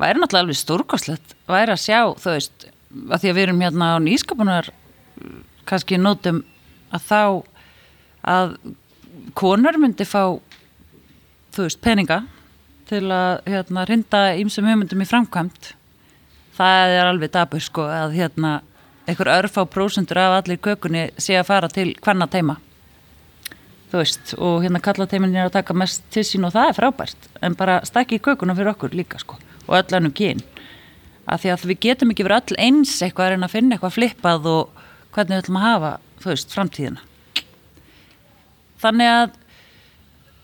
væri 0.00 0.20
náttúrulega 0.20 0.44
alveg 0.44 0.58
stórkoslegt 0.60 1.34
væri 1.50 1.74
að 1.74 1.82
sjá, 1.82 2.00
þú 2.20 2.34
veist 2.34 2.68
að 3.10 3.22
því 3.22 3.30
að 3.30 3.36
við 3.36 3.42
erum 3.44 3.64
hérna 3.64 3.88
á 3.94 3.98
nýskapunar 4.02 4.70
kannski 5.68 5.98
nótum 6.00 6.42
að 6.90 7.06
þá 7.06 7.22
að 8.30 8.54
konar 9.38 9.78
myndi 9.80 10.06
fá 10.08 10.22
þú 11.54 11.66
veist, 11.66 11.80
peninga 11.82 12.22
til 12.90 13.04
að 13.14 13.44
hérna 13.46 13.84
rinda 13.88 14.22
ímsum 14.40 14.66
hugmyndum 14.66 15.04
í 15.04 15.08
framkvæmt 15.08 15.74
það 16.60 16.96
er 16.96 17.08
alveg 17.08 17.32
dabur 17.34 17.64
sko 17.64 17.86
að 17.88 18.16
hérna 18.18 18.60
einhver 19.08 19.32
örf 19.32 19.56
á 19.56 19.64
prósundur 19.64 20.20
af 20.20 20.38
allir 20.42 20.60
kökunni 20.62 21.08
sé 21.16 21.38
að 21.40 21.48
fara 21.48 21.72
til 21.72 21.94
hvenna 22.04 22.28
teima 22.30 22.58
þú 23.90 24.02
veist 24.02 24.34
og 24.38 24.60
hérna 24.62 24.82
kallateimin 24.84 25.34
er 25.34 25.48
að 25.48 25.56
taka 25.58 25.74
mest 25.74 26.04
til 26.14 26.26
sín 26.28 26.46
og 26.46 26.54
það 26.54 26.70
er 26.70 26.78
frábært 26.78 27.30
en 27.42 27.56
bara 27.58 27.80
stakki 27.88 28.20
í 28.20 28.24
kökunum 28.28 28.58
fyrir 28.58 28.74
okkur 28.74 28.94
líka 28.94 29.18
sko 29.22 29.40
og 29.66 29.78
öll 29.80 29.98
ennum 29.98 30.14
gín 30.14 30.44
að 31.30 31.42
því 31.42 31.52
að 31.54 31.66
við 31.70 31.82
getum 31.86 32.12
ekki 32.12 32.26
verið 32.26 32.52
öll 32.52 32.62
eins 32.68 32.94
eitthvað 33.02 33.36
en 33.36 33.46
að 33.46 33.54
finna 33.56 33.76
eitthvað 33.76 33.96
flippað 33.96 34.48
og 34.50 34.86
hvernig 35.14 35.34
við 35.34 35.42
ætlum 35.42 35.58
að 35.60 35.66
hafa 35.66 35.92
þú 36.20 36.32
veist 36.32 36.54
framtíðina. 36.54 37.04
Þannig 38.80 39.12
að 39.12 39.36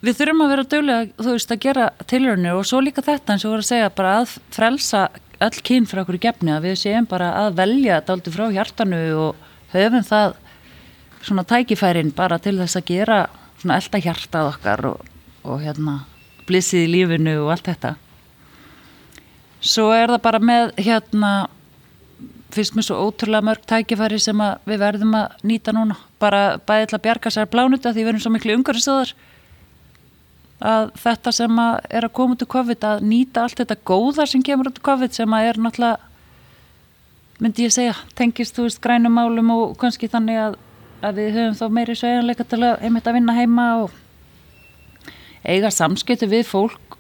við 0.07 0.19
þurfum 0.19 0.43
að 0.45 0.53
vera 0.53 0.67
dögulega, 0.73 1.07
þú 1.19 1.33
veist, 1.33 1.53
að 1.53 1.63
gera 1.65 1.87
tilhörnir 2.11 2.59
og 2.59 2.69
svo 2.69 2.83
líka 2.85 3.05
þetta 3.05 3.35
eins 3.35 3.47
og 3.47 3.55
voru 3.55 3.65
að 3.65 3.71
segja 3.71 3.95
bara 3.97 4.17
að 4.21 4.35
frelsa 4.55 5.07
öll 5.45 5.63
kyn 5.65 5.87
fyrir 5.89 6.05
okkur 6.05 6.19
í 6.19 6.23
gefni 6.23 6.55
að 6.55 6.71
við 6.71 6.79
séum 6.81 7.09
bara 7.09 7.33
að 7.43 7.59
velja 7.61 8.01
aldrei 8.01 8.33
frá 8.33 8.47
hjartanu 8.55 9.01
og 9.21 9.43
höfum 9.75 10.05
það 10.07 10.37
svona 11.27 11.45
tækifærin 11.49 12.15
bara 12.17 12.39
til 12.41 12.57
þess 12.61 12.79
að 12.79 12.89
gera 12.93 13.19
svona 13.61 13.77
elda 13.81 14.01
hjartað 14.01 14.51
okkar 14.55 14.87
og, 14.93 15.05
og 15.45 15.61
hérna 15.65 15.99
blissið 16.47 16.87
í 16.87 16.93
lífinu 16.93 17.37
og 17.43 17.53
allt 17.57 17.69
þetta. 17.73 17.95
Svo 19.67 19.91
er 19.95 20.13
það 20.13 20.25
bara 20.25 20.41
með 20.41 20.75
hérna 20.79 21.31
fyrst 22.55 22.77
með 22.77 22.89
svo 22.89 22.99
ótrúlega 23.09 23.45
mörg 23.45 23.65
tækifæri 23.69 24.21
sem 24.23 24.43
við 24.69 24.81
verðum 24.81 25.17
að 25.19 25.41
nýta 25.49 25.75
núna. 25.75 25.97
Bara 26.23 26.61
bæðið 26.63 26.93
til 26.93 26.99
að 26.99 27.07
bjarga 27.09 27.33
sér 27.35 27.51
plánuta 27.51 27.93
því 27.93 28.05
við 28.05 28.13
erum 28.13 28.23
svo 28.23 28.33
miklu 28.33 28.57
umhverfisöðar 28.57 29.13
að 30.61 30.91
þetta 31.03 31.33
sem 31.37 31.59
að 31.61 31.79
er 31.91 32.07
að 32.07 32.15
koma 32.17 32.37
út 32.37 32.45
úr 32.47 32.53
COVID 32.55 32.85
að 32.89 33.03
nýta 33.05 33.43
allt 33.45 33.59
þetta 33.61 33.77
góða 33.85 34.27
sem 34.27 34.43
kemur 34.43 34.71
út 34.71 34.79
úr 34.81 34.87
COVID 34.89 35.13
sem 35.13 35.35
að 35.37 35.49
er 35.51 35.61
náttúrulega 35.61 35.99
myndi 37.43 37.67
ég 37.67 37.75
segja, 37.75 37.97
tengist 38.17 38.57
þú 38.57 38.65
veist 38.65 38.81
grænum 38.81 39.13
málum 39.13 39.51
og 39.53 39.77
kannski 39.81 40.09
þannig 40.09 40.41
að, 40.41 40.57
að 41.05 41.21
við 41.21 41.35
höfum 41.37 41.59
þá 41.59 41.67
meiri 41.77 41.97
sveganleika 41.99 42.47
til 42.49 42.63
að 42.63 42.87
einmitt 42.87 43.09
að 43.11 43.19
vinna 43.19 43.37
heima 43.37 43.67
og 43.83 43.99
eiga 45.45 45.71
samskipti 45.71 46.29
við 46.31 46.47
fólk 46.49 46.97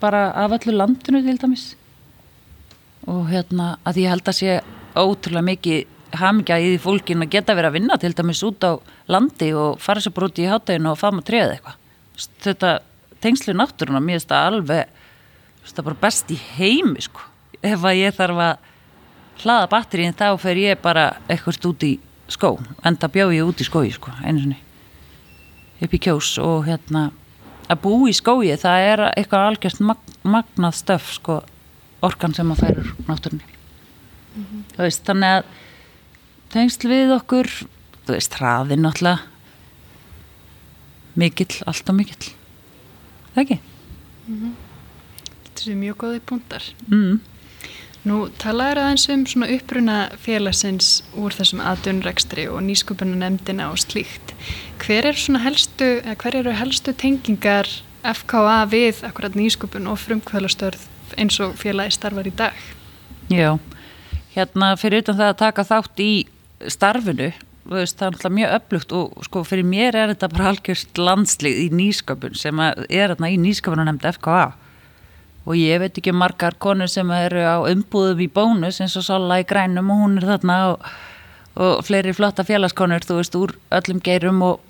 bara 0.00 0.30
af 0.32 0.56
öllu 0.56 0.72
landinu 0.76 1.20
til 1.24 1.36
dæmis. 1.40 1.66
Og 3.06 3.28
hérna 3.28 3.76
að 3.86 4.00
ég 4.02 4.12
held 4.12 4.28
að 4.28 4.38
sé 4.40 4.56
ótrúlega 4.96 5.44
mikið 5.44 6.16
hamingja 6.16 6.58
í 6.62 6.70
því 6.72 6.80
fólkin 6.80 7.24
að 7.26 7.34
geta 7.36 7.54
verið 7.56 7.68
að 7.68 7.76
vinna 7.76 7.98
til 8.00 8.14
dæmis 8.16 8.42
út 8.48 8.64
á 8.64 8.72
landi 9.12 9.52
og 9.52 9.80
fara 9.82 10.00
sér 10.00 10.14
bara 10.16 10.30
út 10.30 10.40
í 10.40 10.48
hátteginu 10.48 10.94
og 10.94 11.00
fama 11.00 11.24
treðið 11.26 11.58
eitthvað 11.58 11.82
þetta 12.16 12.78
tengslu 13.20 13.54
náttúruna, 13.56 14.00
mér 14.00 14.20
finnst 14.20 14.30
það 14.32 14.50
alveg 14.50 14.96
það 15.66 15.80
er 15.82 15.88
bara 15.88 16.02
best 16.06 16.30
í 16.30 16.38
heimi 16.56 17.02
sko. 17.02 17.20
ef 17.62 17.84
að 17.84 17.98
ég 17.98 18.14
þarf 18.14 18.42
að 18.44 18.58
hlaða 19.42 19.70
batterín 19.72 20.16
þá 20.16 20.28
fer 20.40 20.60
ég 20.60 20.80
bara 20.82 21.06
eitthvað 21.28 21.68
út 21.70 21.86
í 21.86 21.92
skó 22.32 22.56
enda 22.86 23.08
bjá 23.12 23.26
ég 23.34 23.46
út 23.46 23.60
í 23.60 23.66
skói 23.66 23.90
sko, 23.94 24.12
einu 24.22 24.44
sinni 24.44 24.60
upp 25.82 25.94
í 25.94 26.00
kjós 26.00 26.36
og 26.42 26.66
hérna 26.68 27.10
að 27.66 27.82
bú 27.82 28.06
í 28.08 28.14
skói 28.16 28.54
það 28.60 28.88
er 28.92 29.04
eitthvað 29.12 29.50
algjörst 29.50 29.82
mag 29.84 30.02
magnað 30.26 30.74
stöf 30.80 31.12
sko, 31.18 31.40
orkan 32.04 32.34
sem 32.34 32.50
að 32.50 32.62
færur 32.64 32.92
náttúrunni 33.06 33.46
mm 33.46 34.44
-hmm. 34.44 34.62
veist, 34.78 35.04
þannig 35.04 35.36
að 35.36 35.44
tengsl 36.50 36.88
við 36.88 37.14
okkur 37.16 37.46
þú 38.06 38.12
veist, 38.12 38.34
hraðin 38.34 38.82
náttúrulega 38.82 39.22
mikill, 41.16 41.62
allt 41.66 41.88
og 41.88 41.96
mikill. 41.98 42.32
Það 43.34 43.42
ekki? 43.42 43.58
Mm 44.26 44.36
-hmm. 44.42 44.52
Þetta 45.44 45.70
er 45.70 45.76
mjög 45.76 45.96
góði 45.96 46.20
punktar. 46.20 46.62
Mm. 46.88 47.20
Nú 48.06 48.28
talaður 48.38 48.78
aðeins 48.78 49.08
um 49.10 49.26
svona 49.26 49.48
uppruna 49.50 50.10
félagsins 50.22 51.02
úr 51.18 51.34
þessum 51.34 51.60
aðdunrekstri 51.60 52.44
og 52.48 52.62
nýsköpuna 52.62 53.16
nefndina 53.18 53.70
og 53.70 53.78
slíkt. 53.78 54.34
Hver 54.78 55.06
er 55.06 55.18
svona 55.18 55.42
helstu 55.42 55.88
hver 56.22 56.36
eru 56.38 56.52
helstu 56.52 56.92
tengingar 56.92 57.66
FKA 58.04 58.66
við 58.70 59.02
akkurat 59.08 59.34
nýsköpun 59.34 59.88
og 59.90 59.98
frumkvæðlastörð 59.98 60.86
eins 61.18 61.40
og 61.40 61.56
félagi 61.58 61.96
starfar 61.96 62.26
í 62.26 62.34
dag? 62.36 62.54
Já, 63.30 63.58
hérna 64.36 64.76
fyrir 64.78 65.02
utan 65.02 65.18
það 65.18 65.32
að 65.32 65.38
taka 65.42 65.66
þátt 65.66 66.02
í 66.02 66.12
starfinu 66.70 67.32
veist, 67.70 67.96
það 67.98 68.06
er 68.06 68.14
alltaf 68.14 68.34
mjög 68.36 68.54
öflugt 68.58 68.94
og 68.96 69.26
sko 69.26 69.42
fyrir 69.46 69.66
mér 69.66 69.98
er 69.98 70.12
þetta 70.12 70.30
bara 70.32 70.52
algjörst 70.52 71.00
landslið 71.00 71.58
í 71.64 71.66
nýsköpun 71.74 72.38
sem 72.38 72.62
er 72.62 73.12
þarna 73.14 73.32
í 73.32 73.40
nýsköpun 73.42 73.82
og 73.82 73.88
nefnd 73.88 74.08
FKA 74.16 74.46
og 75.46 75.58
ég 75.58 75.80
veit 75.82 75.98
ekki 75.98 76.14
margar 76.14 76.56
konur 76.62 76.90
sem 76.90 77.10
eru 77.14 77.42
á 77.42 77.56
umbúðum 77.70 78.22
í 78.24 78.30
bónus 78.30 78.80
eins 78.82 78.96
og 78.98 79.06
Sola 79.06 79.40
í 79.42 79.46
grænum 79.46 79.92
og 79.94 80.00
hún 80.02 80.16
er 80.20 80.28
þarna 80.32 80.56
og, 80.72 80.88
og 81.54 81.84
fleiri 81.86 82.14
flotta 82.16 82.46
félagskonur 82.46 83.06
þú 83.06 83.20
veist 83.20 83.38
úr 83.38 83.54
öllum 83.78 84.02
geirum 84.02 84.42
og, 84.46 84.64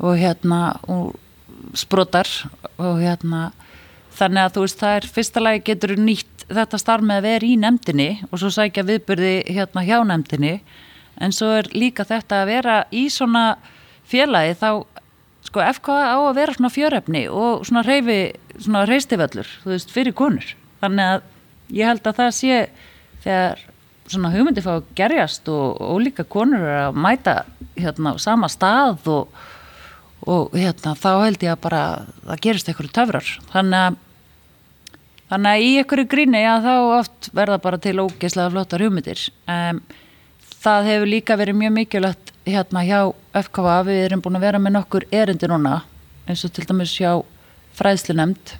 og 0.00 0.16
hérna 0.16 0.62
og 0.88 1.12
sprotar 1.78 2.28
og 2.78 3.00
hérna. 3.00 3.50
Þannig 4.12 4.44
að 4.44 4.54
þú 4.54 4.64
veist 4.64 4.80
það 4.80 4.96
er 4.96 5.10
fyrsta 5.16 5.42
lagi 5.42 5.62
getur 5.66 5.94
nýtt 5.96 6.46
þetta 6.52 6.80
starf 6.80 7.04
með 7.06 7.20
að 7.20 7.28
vera 7.28 7.48
í 7.48 7.58
nefndinni 7.60 8.08
og 8.28 8.40
svo 8.40 8.50
sækja 8.52 8.84
viðbyrði 8.88 9.34
hérna 9.48 9.84
hjá 9.86 9.98
nefndinni 10.04 10.56
en 11.20 11.34
svo 11.34 11.50
er 11.58 11.68
líka 11.76 12.06
þetta 12.08 12.42
að 12.42 12.50
vera 12.52 12.78
í 12.94 13.06
svona 13.12 13.44
félagi 14.08 14.56
þá 14.60 14.68
sko 15.42 15.64
FK 15.66 15.88
á 15.90 16.16
að 16.16 16.36
vera 16.38 16.54
svona 16.56 16.72
fjörefni 16.72 17.26
og 17.28 17.66
svona 17.66 17.82
reyfi, 17.86 18.20
svona 18.58 18.84
reystiföllur 18.88 19.48
þú 19.64 19.74
veist, 19.74 19.92
fyrir 19.92 20.16
konur. 20.16 20.54
Þannig 20.82 21.10
að 21.16 21.24
ég 21.72 21.90
held 21.90 22.06
að 22.06 22.18
það 22.20 22.32
sé 22.38 22.60
þegar 23.24 23.64
svona 24.12 24.32
hugmyndi 24.34 24.64
fá 24.64 24.74
að 24.76 24.86
gerjast 24.98 25.48
og 25.52 25.80
ólíka 25.80 26.26
konur 26.28 26.62
er 26.62 26.86
að 26.88 27.00
mæta 27.04 27.36
hérna 27.78 28.14
á 28.14 28.16
sama 28.22 28.50
stað 28.52 29.08
og, 29.10 29.42
og 30.26 30.56
hérna 30.56 30.94
þá 30.98 31.10
held 31.24 31.44
ég 31.46 31.54
að 31.54 31.62
bara 31.66 31.82
það 32.26 32.42
gerist 32.46 32.70
einhverju 32.70 32.94
töfrar. 32.98 33.34
Þannig 33.52 33.86
að 33.88 34.00
þannig 35.32 35.50
að 35.50 35.64
í 35.64 35.70
einhverju 35.80 36.08
gríni 36.12 36.44
að 36.44 36.66
þá 36.68 36.74
oft 36.98 37.30
verða 37.32 37.58
bara 37.64 37.80
til 37.80 37.96
ógeðslega 38.02 38.52
flottar 38.52 38.84
hugmyndir. 38.84 39.22
Um, 39.48 39.80
það 40.62 40.88
hefur 40.90 41.10
líka 41.10 41.36
verið 41.38 41.58
mjög 41.58 41.76
mikilvægt 41.78 42.32
hérna 42.46 42.82
hjá 42.86 42.98
FKV 43.42 43.68
við 43.88 44.02
erum 44.06 44.22
búin 44.22 44.38
að 44.38 44.46
vera 44.46 44.60
með 44.62 44.76
nokkur 44.76 45.06
erindi 45.10 45.50
núna 45.50 45.80
eins 46.28 46.44
og 46.46 46.52
til 46.54 46.66
dæmis 46.68 46.94
hjá 46.98 47.16
fræðslunemnd 47.78 48.56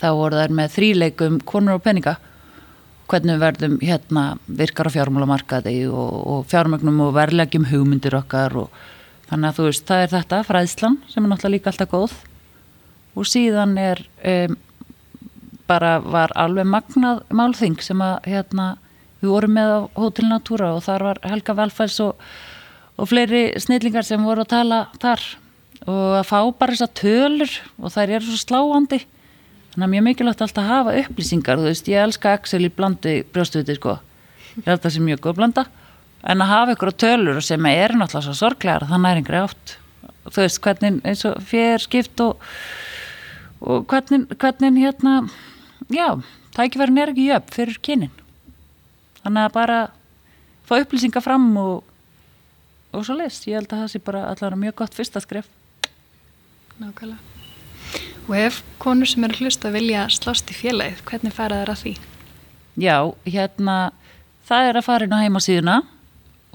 þá 0.00 0.08
voru 0.18 0.38
þær 0.38 0.54
með 0.54 0.74
þríleikum 0.74 1.40
konur 1.48 1.78
og 1.78 1.84
peninga. 1.84 2.16
Hvernig 3.10 3.36
við 3.36 3.42
verðum 3.44 3.78
hérna 3.84 4.24
virkar 4.60 4.88
á 4.88 4.94
fjármálamarkaði 4.94 5.74
og, 5.92 6.12
og 6.32 6.46
fjármögnum 6.50 7.02
og 7.04 7.16
verlegjum 7.16 7.66
hugmyndir 7.68 8.16
okkar 8.16 8.56
og 8.64 8.78
þannig 9.28 9.50
að 9.50 9.58
þú 9.58 9.66
veist 9.68 9.88
það 9.88 10.04
er 10.04 10.14
þetta 10.14 10.44
fræðslan 10.48 11.00
sem 11.10 11.24
er 11.24 11.32
náttúrulega 11.32 11.56
líka 11.56 11.72
alltaf 11.72 11.92
góð. 11.92 12.14
Og 13.14 13.28
síðan 13.28 13.76
er 13.78 14.00
um, 14.24 14.56
bara 15.68 15.98
var 16.02 16.32
alveg 16.36 16.66
magnað 16.68 17.22
málþing 17.32 17.78
sem 17.84 18.00
að 18.04 18.16
hérna 18.32 18.74
við 19.24 19.32
vorum 19.32 19.56
með 19.56 19.72
á 19.72 19.80
Hotel 19.96 20.28
Natura 20.28 20.74
og 20.76 20.84
þar 20.84 21.06
var 21.08 21.20
Helga 21.24 21.56
Velfæls 21.56 21.96
og, 22.04 22.20
og 23.00 23.08
fleiri 23.08 23.46
snillingar 23.60 24.06
sem 24.06 24.22
voru 24.24 24.44
að 24.44 24.52
tala 24.52 24.80
þar 25.00 25.24
og 25.84 26.16
að 26.20 26.26
fá 26.28 26.38
bara 26.58 26.74
þessar 26.74 26.92
tölur 27.00 27.54
og 27.80 27.92
þær 27.92 28.14
eru 28.18 28.26
svo 28.28 28.40
sláandi. 28.40 29.00
Þannig 29.74 29.86
að 29.86 29.92
mjög 29.94 30.04
mikilvægt 30.08 30.44
alltaf 30.44 30.62
að 30.62 30.70
hafa 30.70 30.96
upplýsingar 31.02 31.60
þú 31.60 31.68
veist, 31.68 31.88
ég 31.90 32.04
elska 32.04 32.34
Excel 32.38 32.62
í 32.68 32.72
blandi 32.72 33.14
brjóstuðið 33.34 33.80
sko, 33.80 33.96
ég 34.60 34.68
held 34.68 34.78
að 34.78 34.84
það 34.84 34.94
sé 34.96 35.04
mjög 35.08 35.22
góð 35.24 35.38
blanda. 35.40 35.64
En 36.24 36.40
að 36.40 36.52
hafa 36.52 36.76
ykkur 36.76 36.92
tölur 37.04 37.40
sem 37.44 37.66
er 37.68 37.96
náttúrulega 37.98 38.28
svo 38.28 38.36
sorglegar 38.38 38.86
þannig 38.88 39.10
er 39.10 39.22
yngri 39.22 39.40
átt. 39.42 39.76
Þú 40.24 40.40
veist, 40.40 40.60
hvernig 40.64 41.00
eins 41.04 41.24
og 41.28 41.40
fér 41.44 41.84
skipt 41.84 42.22
og, 42.24 42.44
og 43.60 43.84
hvernig, 43.90 44.28
hvernig 44.40 44.78
hérna 44.86 45.16
já, 45.92 46.08
tækifærin 46.56 47.02
er 47.02 47.12
ekki 47.12 47.28
jöfn 47.28 47.56
fyrir 47.58 47.82
kynin 47.84 48.14
þannig 49.24 49.48
að 49.48 49.54
bara 49.56 49.78
fá 50.68 50.78
upplýsingar 50.78 51.24
fram 51.24 51.46
og, 51.60 51.84
og 52.94 53.04
svo 53.06 53.16
leist, 53.18 53.46
ég 53.48 53.58
held 53.58 53.72
að 53.72 53.84
það 53.84 53.92
sé 53.92 54.02
bara 54.04 54.26
allavega 54.30 54.60
mjög 54.60 54.76
gott 54.82 54.96
fyrsta 54.96 55.22
skref. 55.24 55.48
Nákvæmlega. 56.80 57.20
Og 58.24 58.36
ef 58.40 58.62
konur 58.80 59.08
sem 59.08 59.24
eru 59.26 59.44
hlust 59.44 59.64
að 59.66 59.76
vilja 59.78 60.06
slást 60.12 60.48
í 60.50 60.56
félagið, 60.56 61.02
hvernig 61.08 61.34
fara 61.36 61.60
að 61.62 61.74
því? 61.82 61.92
Já, 62.80 62.96
hérna 63.28 63.76
það 64.48 64.68
er 64.70 64.78
að 64.78 64.86
fara 64.86 65.06
inn 65.06 65.14
á 65.14 65.22
heimasíðuna 65.22 65.76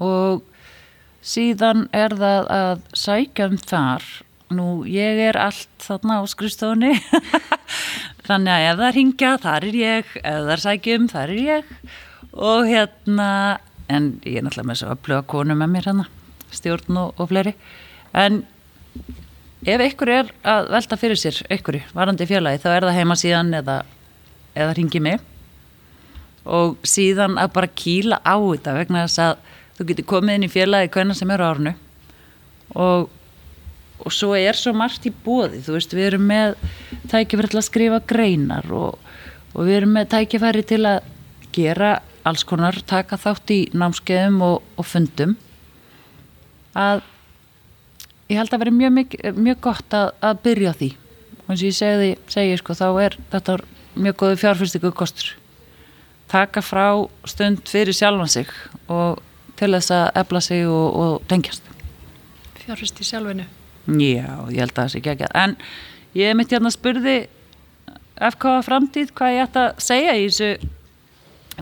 og 0.02 0.42
síðan 1.22 1.86
er 1.94 2.16
það 2.18 2.50
að 2.56 2.82
sækja 2.98 3.48
um 3.50 3.56
þar. 3.62 4.10
Nú 4.50 4.68
ég 4.90 5.22
er 5.28 5.38
allt 5.38 5.70
þarna 5.78 6.18
á 6.18 6.22
skrifstofunni. 6.26 6.96
Þannig 8.28 8.52
að 8.52 8.66
ef 8.66 8.78
það 8.82 8.94
ringja 8.96 9.32
þar 9.44 9.66
er 9.70 9.78
ég. 9.78 10.14
Ef 10.20 10.46
það 10.50 10.64
sækjum 10.66 11.10
þar 11.14 11.34
er 11.36 11.42
ég 11.46 11.74
og 12.32 12.68
hérna 12.68 13.58
en 13.90 14.12
ég 14.24 14.38
er 14.38 14.46
náttúrulega 14.46 14.70
með 14.70 14.80
svo 14.80 14.92
að 14.94 15.02
plöga 15.06 15.26
konu 15.30 15.56
með 15.58 15.72
mér 15.74 15.88
hérna 15.90 16.06
stjórn 16.54 16.98
og, 16.98 17.14
og 17.18 17.30
fleiri. 17.30 17.54
En 18.14 18.42
ef 19.66 19.84
ykkur 19.86 20.12
er 20.14 20.30
að 20.46 20.70
velta 20.74 20.98
fyrir 20.98 21.20
sér 21.20 21.40
ykkur 21.58 21.80
varandi 21.94 22.26
félagi 22.30 22.62
þá 22.62 22.70
er 22.72 22.88
það 22.88 22.98
heima 22.98 23.18
síðan 23.18 23.54
eða, 23.60 23.80
eða 24.54 24.76
ringi 24.78 25.02
mig. 25.02 25.20
Og 26.50 26.78
síðan 26.88 27.36
að 27.38 27.54
bara 27.58 27.74
kýla 27.82 28.22
á 28.24 28.34
þetta 28.38 28.76
vegna 28.78 29.06
þess 29.06 29.24
að 29.26 29.48
þú 29.80 29.88
getur 29.88 30.10
komið 30.12 30.36
inn 30.36 30.46
í 30.46 30.52
félagi 30.52 30.92
hvernig 30.92 31.18
sem 31.18 31.30
eru 31.32 31.46
árnu 31.46 31.72
og, 32.76 33.08
og 34.04 34.12
svo 34.12 34.34
er 34.36 34.58
svo 34.58 34.74
margt 34.76 35.06
í 35.08 35.12
bóði 35.24 35.62
þú 35.64 35.76
veist 35.76 35.94
við 35.96 36.10
erum 36.10 36.26
með 36.28 36.58
tækifæri 37.10 37.50
til 37.50 37.60
að 37.60 37.66
skrifa 37.66 38.00
greinar 38.12 38.68
og, 38.76 38.98
og 39.54 39.64
við 39.64 39.80
erum 39.80 39.96
með 39.96 40.10
tækifæri 40.14 40.66
til 40.68 40.82
að 40.84 41.00
gera 41.54 41.94
alls 42.28 42.44
konar 42.46 42.76
taka 42.86 43.18
þátt 43.20 43.52
í 43.54 43.60
námskeiðum 43.72 44.40
og, 44.46 44.62
og 44.76 44.88
fundum. 44.88 45.36
Að 46.76 47.02
ég 48.30 48.38
held 48.38 48.54
að 48.54 48.64
vera 48.64 48.76
mjög, 48.76 48.96
mjög, 48.98 49.18
mjög 49.36 49.60
gott 49.66 49.96
að, 49.96 50.12
að 50.24 50.40
byrja 50.46 50.74
því. 50.78 50.90
Og 51.42 51.52
eins 51.52 51.60
og 51.60 51.68
ég 51.68 51.76
segi, 51.76 52.16
segi 52.30 52.58
sko, 52.60 52.78
þá 52.78 52.88
er 53.06 53.18
þetta 53.32 53.60
mjög 54.00 54.18
góði 54.22 54.40
fjárfyrstíku 54.44 54.94
kostur 54.94 55.34
taka 56.30 56.62
frá 56.62 56.86
stund 57.26 57.66
fyrir 57.68 57.94
sjálfan 57.96 58.30
sig 58.30 58.50
og 58.88 59.18
til 59.58 59.72
þess 59.74 59.92
að 59.94 60.06
efla 60.22 60.42
sig 60.44 60.66
og, 60.68 60.88
og 60.96 61.28
tengjast. 61.28 61.66
Fjárfyrst 62.62 63.02
í 63.02 63.06
sjálfinu. 63.08 63.46
Já, 63.90 64.30
ég 64.52 64.60
held 64.62 64.72
að 64.72 64.78
það 64.78 64.90
sé 64.92 65.00
ekki 65.00 65.12
ekki 65.14 65.30
en 65.42 65.56
ég 66.16 66.36
mitt 66.38 66.52
hérna 66.54 66.72
spurði 66.72 67.16
FK 68.30 68.46
framtíð 68.66 69.14
hvað 69.16 69.36
ég 69.36 69.48
ætti 69.48 69.62
að 69.64 69.82
segja 69.82 70.16
í 70.16 70.28
þessu 70.28 70.70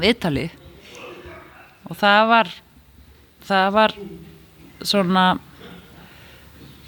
viðtali 0.04 0.48
og 1.88 1.98
það 1.98 2.22
var 2.32 2.52
það 3.48 3.70
var 3.78 3.96
svona 4.84 5.24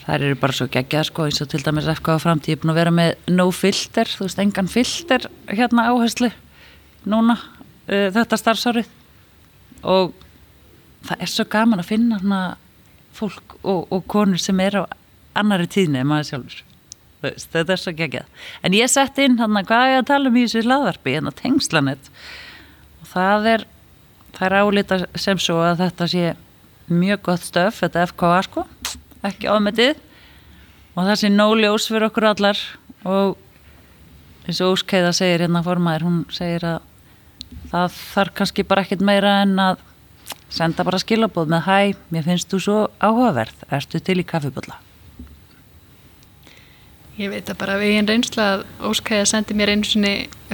þær 0.04 0.26
eru 0.26 0.38
bara 0.42 0.56
svo 0.56 0.66
geggjað 0.72 1.08
sko 1.08 1.26
eins 1.28 1.40
og 1.42 1.50
til 1.52 1.62
dæmis 1.64 1.88
FK 1.94 2.14
framtíð 2.22 2.62
búin 2.62 2.74
að 2.74 2.80
vera 2.82 2.94
með 2.94 3.32
no 3.32 3.48
filter 3.54 4.10
þú 4.10 4.26
veist, 4.26 4.42
engan 4.42 4.70
filter 4.70 5.26
hérna 5.48 5.88
áherslu 5.92 6.30
núna 7.08 7.36
uh, 7.90 8.08
þetta 8.14 8.38
starfsárið. 8.40 8.88
Og 9.88 10.12
það 11.06 11.22
er 11.24 11.32
svo 11.32 11.46
gaman 11.50 11.82
að 11.82 11.92
finna 11.92 12.18
hana 12.20 12.40
fólk 13.16 13.56
og, 13.62 13.86
og 13.90 14.04
konur 14.10 14.40
sem 14.40 14.60
er 14.62 14.82
á 14.82 14.90
annari 15.38 15.68
tíðni 15.70 16.02
en 16.02 16.10
maður 16.10 16.30
sjálfur. 16.30 16.66
Veist, 17.20 17.50
þetta 17.52 17.74
er 17.74 17.80
svo 17.80 17.94
geggjað. 17.96 18.44
En 18.64 18.76
ég 18.76 18.92
sett 18.92 19.18
inn 19.20 19.40
hann 19.40 19.58
að 19.60 19.68
hvað 19.70 19.94
er 19.94 20.02
að 20.02 20.10
tala 20.12 20.30
um 20.30 20.38
í 20.38 20.44
þessu 20.46 20.64
hlaðvarpi 20.66 21.16
en 21.18 21.30
að 21.30 21.40
tengslanett 21.42 22.10
og 22.10 22.22
það 23.10 23.52
er 23.54 23.66
það 24.36 24.46
er 24.46 24.56
álita 24.60 24.98
sem 25.18 25.40
svo 25.40 25.58
að 25.64 25.84
þetta 25.84 26.08
sé 26.10 26.24
mjög 26.90 27.22
gott 27.28 27.46
stöf 27.46 27.82
þetta 27.84 28.06
FKA 28.10 28.40
sko, 28.46 28.64
ekki 29.26 29.50
ámetið 29.50 30.00
og 30.94 31.04
það 31.04 31.16
sé 31.20 31.30
nóljós 31.32 31.88
fyrir 31.90 32.08
okkur 32.10 32.30
allar. 32.32 32.60
Og 33.08 33.36
eins 34.44 34.60
og 34.64 34.74
Óskeiða 34.74 35.12
segir 35.16 35.44
hérna 35.44 35.62
formaður, 35.64 36.06
hún 36.08 36.18
segir 36.34 36.66
að 36.66 36.82
það 37.70 37.96
þarf 38.00 38.36
kannski 38.40 38.66
bara 38.66 38.84
ekkit 38.84 39.06
meira 39.06 39.40
en 39.44 39.56
að 39.62 39.86
senda 40.50 40.84
bara 40.86 41.00
skilabóð 41.00 41.50
með 41.54 41.66
hæ, 41.66 41.80
mér 42.10 42.28
finnst 42.28 42.50
þú 42.50 42.62
svo 42.66 42.78
áhugaverð. 42.98 43.66
Erstu 43.70 44.02
til 44.02 44.20
í 44.20 44.26
kaffibölla 44.26 44.80
Ég 47.18 47.32
veit 47.32 47.50
að 47.50 47.58
bara 47.60 47.78
við 47.80 47.96
einn 47.98 48.08
reynsla 48.08 48.44
að 48.54 48.66
Óskæði 48.86 49.24
sendi 49.28 49.56
mér 49.58 49.74
einu 49.74 49.88
svoni 49.88 50.12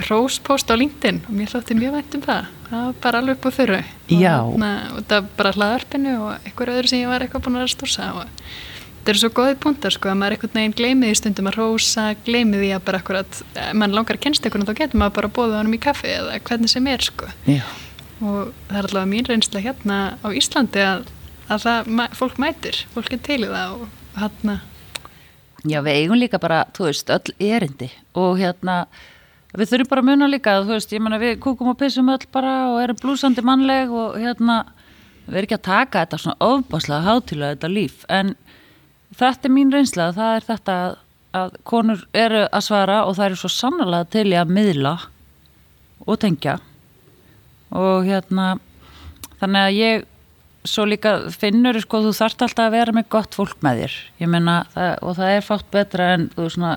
róspost 0.08 0.70
á 0.72 0.74
LinkedIn 0.74 1.24
og 1.28 1.34
mér 1.36 1.52
þótti 1.52 1.76
mjög 1.78 1.98
vænt 1.98 2.16
um 2.16 2.24
það 2.24 2.52
það 2.66 2.86
var 2.86 2.96
bara 3.02 3.20
alveg 3.22 3.36
upp 3.36 3.46
á 3.46 3.56
þurru 3.56 3.80
Já. 4.10 4.36
og, 4.42 4.56
og 4.56 5.04
það 5.06 5.18
var 5.20 5.28
bara 5.38 5.52
hlaðarpinu 5.56 6.14
og 6.24 6.32
eitthvað 6.40 6.72
öðru 6.74 6.90
sem 6.90 7.02
ég 7.02 7.12
var 7.12 7.24
eitthvað 7.24 7.46
búin 7.46 7.60
að 7.60 7.72
stórsa 7.72 8.08
og 8.16 8.24
þetta 8.26 9.12
eru 9.12 9.22
svo 9.22 9.30
góði 9.36 9.58
púntar 9.62 9.94
sko 9.94 10.10
að 10.10 10.18
maður 10.20 10.36
eitthvað 10.36 10.56
neginn 10.58 10.76
gleymið 10.80 11.12
í 11.12 11.18
stundum 11.20 11.50
að 11.50 11.58
rósa 11.60 12.06
gleymið 12.26 12.66
í 12.66 12.70
að 12.74 12.86
bara 12.88 13.02
akkurat 13.02 13.42
mann 13.78 13.94
langar 13.94 14.18
að 14.18 14.24
kennst 14.26 14.46
eitthvað 14.46 14.66
þá 14.66 14.80
getur 14.80 15.02
maður 15.02 15.18
bara 15.20 15.30
að 15.30 15.36
bóða 15.38 15.60
honum 15.60 15.76
í 15.78 15.82
kaffi 15.86 16.14
eða 16.16 16.40
hvernig 16.48 16.72
sem 16.72 16.88
er 16.90 17.06
sko 17.06 17.30
Já. 17.46 17.62
og 18.18 18.54
það 18.66 18.80
er 18.80 18.88
allavega 18.90 19.12
mín 19.12 19.30
reynsla 19.30 19.62
hérna 19.62 20.00
á 20.18 20.28
Íslandi 20.34 20.82
að, 20.82 21.06
að 21.46 21.68
það, 21.68 21.92
fólk 22.18 22.40
mætir, 22.42 22.82
fólk 22.96 23.14
er 23.14 23.22
til 23.30 23.44
í 23.44 23.52
það 23.52 23.76
og 23.76 23.86
hérna 24.18 24.58
Já, 25.66 25.80
við 25.82 25.98
eigum 25.98 26.18
líka 26.20 26.38
bara, 26.38 26.62
þú 26.76 26.86
veist, 26.86 27.10
öll 27.10 27.34
erindi 27.42 27.88
og 28.14 28.36
hérna, 28.38 28.84
við 29.56 29.70
þurfum 29.72 29.90
bara 29.90 30.02
að 30.04 30.08
muna 30.10 30.28
líka, 30.30 30.60
þú 30.62 30.74
veist, 30.76 30.92
ég 30.94 31.02
menna 31.02 31.18
við 31.18 31.40
kúkum 31.42 31.72
og 31.72 31.78
pissum 31.80 32.10
öll 32.12 32.26
bara 32.34 32.52
og 32.70 32.78
erum 32.84 32.98
blúsandi 33.00 33.42
mannleg 33.46 33.90
og 33.90 34.18
hérna, 34.20 34.60
við 35.26 35.40
erum 35.40 35.48
ekki 35.48 35.58
að 35.58 35.64
taka 35.66 36.04
þetta 36.04 36.20
svona 36.22 36.50
ofbáslega 36.52 37.06
hátilega 37.08 37.56
þetta 37.56 37.72
líf, 37.72 38.04
en 38.12 38.36
þetta 39.16 39.48
er 39.48 39.54
mín 39.56 39.74
reynsla, 39.74 40.10
það 40.14 40.36
er 40.36 40.48
þetta 40.52 40.78
að, 40.84 40.96
að 41.40 41.58
konur 41.72 42.06
eru 42.14 42.44
að 42.46 42.66
svara 42.68 43.02
og 43.08 43.18
það 43.18 43.30
eru 43.30 43.42
svo 43.42 43.52
sannlega 43.56 44.10
til 44.14 44.26
í 44.30 44.38
að 44.38 44.54
miðla 44.60 44.94
og 46.06 46.20
tengja. 46.22 46.60
Og 47.74 48.06
hérna, 48.06 48.52
þannig 49.40 49.64
að 49.66 49.80
ég 49.80 50.06
svo 50.68 50.86
líka 50.88 51.16
finnur 51.34 51.78
sko 51.82 52.02
þú 52.04 52.12
þarft 52.16 52.44
alltaf 52.46 52.68
að 52.68 52.76
vera 52.76 52.94
með 52.96 53.08
gott 53.14 53.36
fólk 53.38 53.62
með 53.64 53.82
þér. 53.82 53.96
Meina 54.32 54.56
það, 54.74 54.92
og 55.02 55.16
það 55.18 55.32
er 55.36 55.46
fátt 55.46 55.70
betra 55.74 56.10
en 56.16 56.28
þú 56.34 56.48
svona 56.52 56.74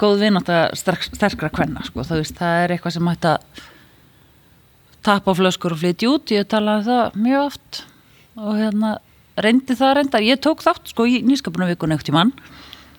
góð 0.00 0.24
vinátt 0.24 0.50
að 0.54 0.78
sterkra 0.80 1.52
kvenna 1.52 1.84
sko. 1.86 2.06
Veist, 2.08 2.38
það 2.38 2.64
er 2.64 2.74
eitthvað 2.74 2.96
sem 2.96 3.12
hægt 3.12 3.28
að 3.28 3.62
tapa 5.06 5.34
á 5.34 5.38
flöskur 5.38 5.76
og 5.76 5.82
flytja 5.82 6.10
út. 6.14 6.32
Ég 6.34 6.48
talaði 6.48 6.88
það 6.88 7.20
mjög 7.26 7.46
oft. 7.50 7.84
Og 8.40 8.56
hérna 8.56 8.96
reyndi 9.40 9.76
það 9.78 9.94
reynda 9.98 10.22
ég 10.24 10.40
tók 10.42 10.64
þátt 10.64 10.92
sko 10.92 11.06
í 11.08 11.20
nýskapunum 11.26 11.70
vikun 11.70 11.94
ekkert 11.94 12.10
í 12.12 12.16
mann 12.16 12.32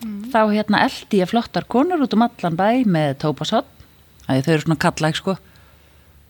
mm. 0.02 0.32
þá 0.34 0.41
hérna 0.54 0.84
eldi 0.88 1.21
ég 1.21 1.30
flottar 1.30 1.67
konur 1.69 2.02
út 2.06 2.15
um 2.17 2.26
allan 2.26 2.58
bæ 2.58 2.84
með 2.89 3.19
tópasotn 3.26 3.80
þau 4.28 4.38
eru 4.39 4.63
svona 4.63 4.80
kallæg 4.80 5.17
sko. 5.19 5.36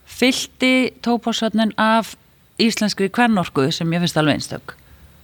Fyldi 0.09 0.91
tópasotnin 1.05 1.73
af 1.79 2.15
íslenskri 2.61 3.09
kvennorku 3.13 3.67
sem 3.73 3.91
ég 3.93 4.03
finnst 4.03 4.19
alveg 4.19 4.39
einstök. 4.39 4.75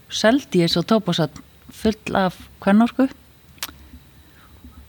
Seldi 0.10 0.63
ég 0.63 0.71
svo 0.71 0.84
tópasatn 0.88 1.43
full 1.73 2.17
af 2.17 2.38
kvennorku. 2.63 3.08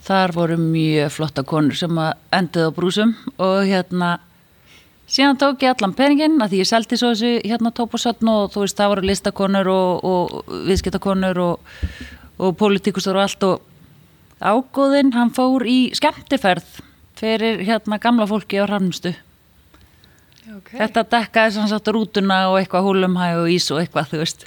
Þar 0.09 0.33
voru 0.33 0.57
mjög 0.61 1.13
flotta 1.13 1.45
konur 1.45 1.77
sem 1.77 2.01
endið 2.33 2.71
á 2.71 2.77
brúsum 2.77 3.13
og 3.37 3.67
hérna 3.69 4.17
síðan 5.09 5.41
tók 5.41 5.65
ég 5.65 5.75
allan 5.75 5.97
peningin 5.97 6.41
að 6.41 6.55
því 6.55 6.63
ég 6.63 6.71
seldi 6.71 6.99
svo 7.01 7.13
þessu 7.13 7.33
hérna 7.45 7.73
tópasatn 7.77 8.33
og 8.33 8.53
þú 8.55 8.65
veist 8.65 8.79
það 8.79 8.93
voru 8.95 9.09
listakonur 9.09 9.71
og, 9.73 10.05
og 10.05 10.53
viðskiptakonur 10.69 11.43
og, 11.45 11.73
og 12.39 12.57
politíkustur 12.61 13.19
og 13.19 13.27
allt 13.27 13.49
og 13.49 13.65
ágóðinn 14.41 15.15
hann 15.17 15.33
fór 15.35 15.67
í 15.69 15.79
skemmtiferð 15.97 16.83
fyrir 17.19 17.65
hérna 17.67 17.99
gamla 18.01 18.29
fólki 18.31 18.61
á 18.63 18.69
Rannstu 18.69 19.13
Okay. 20.49 20.79
Þetta 20.81 21.05
dekkaði 21.13 21.55
sem 21.55 21.69
sagt 21.69 21.91
rútuna 21.93 22.39
og 22.49 22.59
eitthvað 22.61 22.87
húlumhæg 22.89 23.43
og 23.43 23.51
ís 23.53 23.69
og 23.75 23.83
eitthvað, 23.83 24.13
þú 24.13 24.21
veist. 24.23 24.47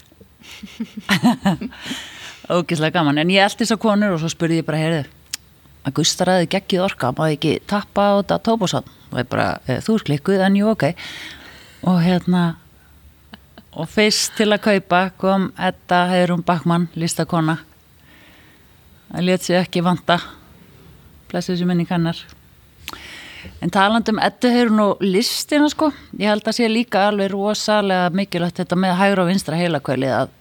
Ógislega 2.58 2.98
gaman. 2.98 3.22
En 3.22 3.34
ég 3.34 3.46
eldi 3.46 3.62
þess 3.62 3.76
að 3.76 3.84
konur 3.84 4.16
og 4.16 4.24
svo 4.24 4.32
spurði 4.34 4.62
ég 4.62 4.68
bara, 4.68 4.82
heyrðu, 4.82 5.04
að 5.86 5.96
Gustaraði 6.00 6.50
geggið 6.56 6.86
orka, 6.88 7.14
maður 7.18 7.38
ekki 7.38 7.54
tappa 7.70 8.08
á 8.10 8.12
þetta 8.18 8.42
tóbúsann. 8.50 8.92
Og 9.12 9.22
ég 9.22 9.30
bara, 9.30 9.48
þú 9.86 9.98
er 10.00 10.06
klikkuð, 10.10 10.46
en 10.48 10.58
jú, 10.58 10.72
ok. 10.74 10.88
Og 11.92 12.02
hérna, 12.02 12.46
og 13.72 13.90
fyrst 13.90 14.36
til 14.40 14.50
að 14.52 14.64
kaupa 14.66 15.04
kom 15.22 15.52
Edda 15.62 16.06
Heiðrún 16.12 16.46
Bakmann, 16.48 16.90
listakona 16.98 17.62
það 19.12 19.28
let 19.28 19.44
sér 19.44 19.66
ekki 19.66 19.84
vanta 19.84 20.18
blessu 21.32 21.54
þessu 21.54 21.68
minni 21.68 21.88
kannar 21.88 22.20
en 23.62 23.74
talandum 23.74 24.20
Edda 24.22 24.52
Heiðrún 24.54 24.84
og 24.84 25.02
listina 25.06 25.70
sko 25.72 25.92
ég 26.20 26.30
held 26.30 26.48
að 26.48 26.58
sé 26.60 26.70
líka 26.70 27.08
alveg 27.08 27.32
rosalega 27.34 28.12
mikilvægt 28.16 28.62
þetta 28.62 28.78
með 28.80 28.98
hægra 29.00 29.26
og 29.26 29.32
vinstra 29.32 29.60
heilakvæli 29.60 30.12
að, 30.14 30.34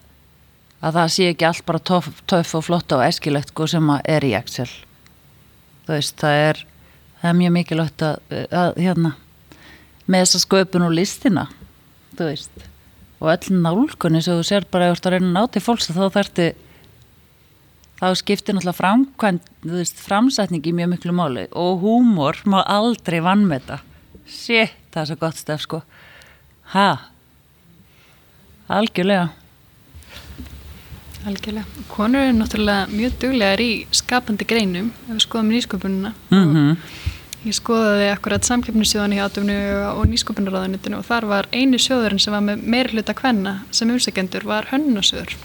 að 0.81 0.99
það 0.99 1.13
sé 1.17 1.29
ekki 1.33 1.49
allt 1.49 1.67
bara 1.69 1.83
töff, 1.93 2.11
töff 2.31 2.57
og 2.59 2.67
flott 2.67 2.97
og 2.97 3.05
eskilegt 3.07 3.55
sko 3.55 3.69
sem 3.71 3.93
að 3.95 4.13
er 4.17 4.27
í 4.29 4.35
Excel. 4.39 4.69
Þú 5.87 5.97
veist, 5.97 6.17
það 6.21 6.43
er 6.49 6.65
það 7.21 7.31
er 7.31 7.39
mjög 7.41 7.55
mikilvægt 7.57 8.07
að, 8.07 8.19
að 8.49 8.81
hérna 8.81 9.15
með 10.11 10.25
þessa 10.25 10.43
sköpun 10.45 10.87
og 10.89 10.97
listina 10.97 11.47
þú 12.17 12.29
veist. 12.31 12.67
Og 13.21 13.29
öll 13.35 13.61
nálgunni 13.61 14.23
sem 14.25 14.39
þú 14.39 14.47
sér 14.49 14.67
bara 14.73 14.89
að 14.89 14.97
ert 14.97 15.09
að 15.09 15.17
reyna 15.17 15.29
að 15.29 15.37
ná 15.37 15.53
til 15.53 15.63
fólks 15.65 15.91
þá 15.93 16.05
þarftu 16.15 16.47
þá 18.01 18.07
skiptir 18.17 18.55
náttúrulega 18.57 18.79
framkvæmt 18.81 19.49
þú 19.65 19.75
veist, 19.77 19.99
framsætningi 20.01 20.73
mjög 20.73 20.89
miklu 20.95 21.13
máli 21.13 21.47
og 21.53 21.83
húmor 21.85 22.41
má 22.49 22.63
aldrei 22.65 23.21
vann 23.21 23.45
með 23.47 23.61
þetta 23.67 23.79
shit, 24.31 24.73
það 24.95 25.03
er 25.03 25.09
svo 25.11 25.17
gott 25.21 25.37
stef 25.41 25.61
sko. 25.65 25.83
Ha? 26.73 26.89
Algjörlega. 28.71 29.29
Algjörlega. 31.27 31.67
Konur 31.91 32.23
eru 32.25 32.37
náttúrulega 32.39 32.87
mjög 32.95 33.17
duglegar 33.21 33.61
í 33.61 33.71
skapandi 33.93 34.47
greinum 34.49 34.93
ef 35.09 35.17
við 35.17 35.25
skoðum 35.27 35.51
nýsköpununa 35.55 36.13
mm 36.33 36.77
og 37.41 37.47
ég 37.49 37.57
skoðaði 37.57 38.09
akkurat 38.13 38.45
samkeppnissjóðan 38.45 39.15
í 39.17 39.21
átöfnu 39.25 39.55
og 39.97 40.03
nýsköpunarraðanitinu 40.11 40.99
og 40.99 41.07
þar 41.09 41.25
var 41.31 41.47
einu 41.57 41.79
sjóðurinn 41.81 42.21
sem 42.21 42.35
var 42.37 42.43
með 42.45 42.67
meiri 42.69 42.93
hluta 42.93 43.15
kvenna 43.17 43.55
sem 43.73 43.89
umsækjendur 43.89 44.45
var 44.45 44.69
hönnasjóður 44.69 45.37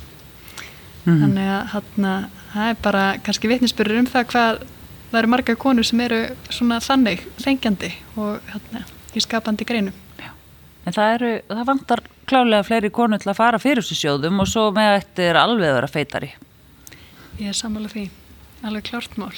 Mhm. 1.06 1.22
þannig 1.22 1.50
að 1.54 1.68
það 2.56 2.72
er 2.72 2.82
bara 2.84 3.04
kannski 3.26 3.52
vitnisbyrður 3.52 4.02
um 4.02 4.10
það 4.10 4.28
hvað 4.32 4.64
það 5.12 5.20
eru 5.22 5.32
marga 5.32 5.56
konur 5.60 5.88
sem 5.88 6.02
eru 6.06 6.22
svona 6.54 6.80
þannig 6.84 7.24
þengjandi 7.44 7.92
og 8.22 8.52
hana, 8.54 8.84
í 9.16 9.24
skapandi 9.24 9.68
greinum. 9.68 10.02
En 10.86 10.94
það 10.94 11.14
eru, 11.16 11.30
það 11.50 11.68
vantar 11.70 12.02
klálega 12.30 12.66
fleiri 12.68 12.92
konur 12.94 13.22
til 13.22 13.32
að 13.32 13.40
fara 13.40 13.62
fyrir 13.62 13.82
þessu 13.82 13.98
sjóðum 13.98 14.42
og 14.44 14.50
svo 14.50 14.68
með 14.76 14.92
þetta 15.00 15.26
er 15.26 15.40
alveg 15.42 15.72
að 15.72 15.78
vera 15.80 15.90
feitari. 15.90 16.32
Ég 17.40 17.52
er 17.52 17.58
sammála 17.58 17.90
því, 17.92 18.06
alveg 18.70 18.86
klárt 18.92 19.18
mál. 19.20 19.34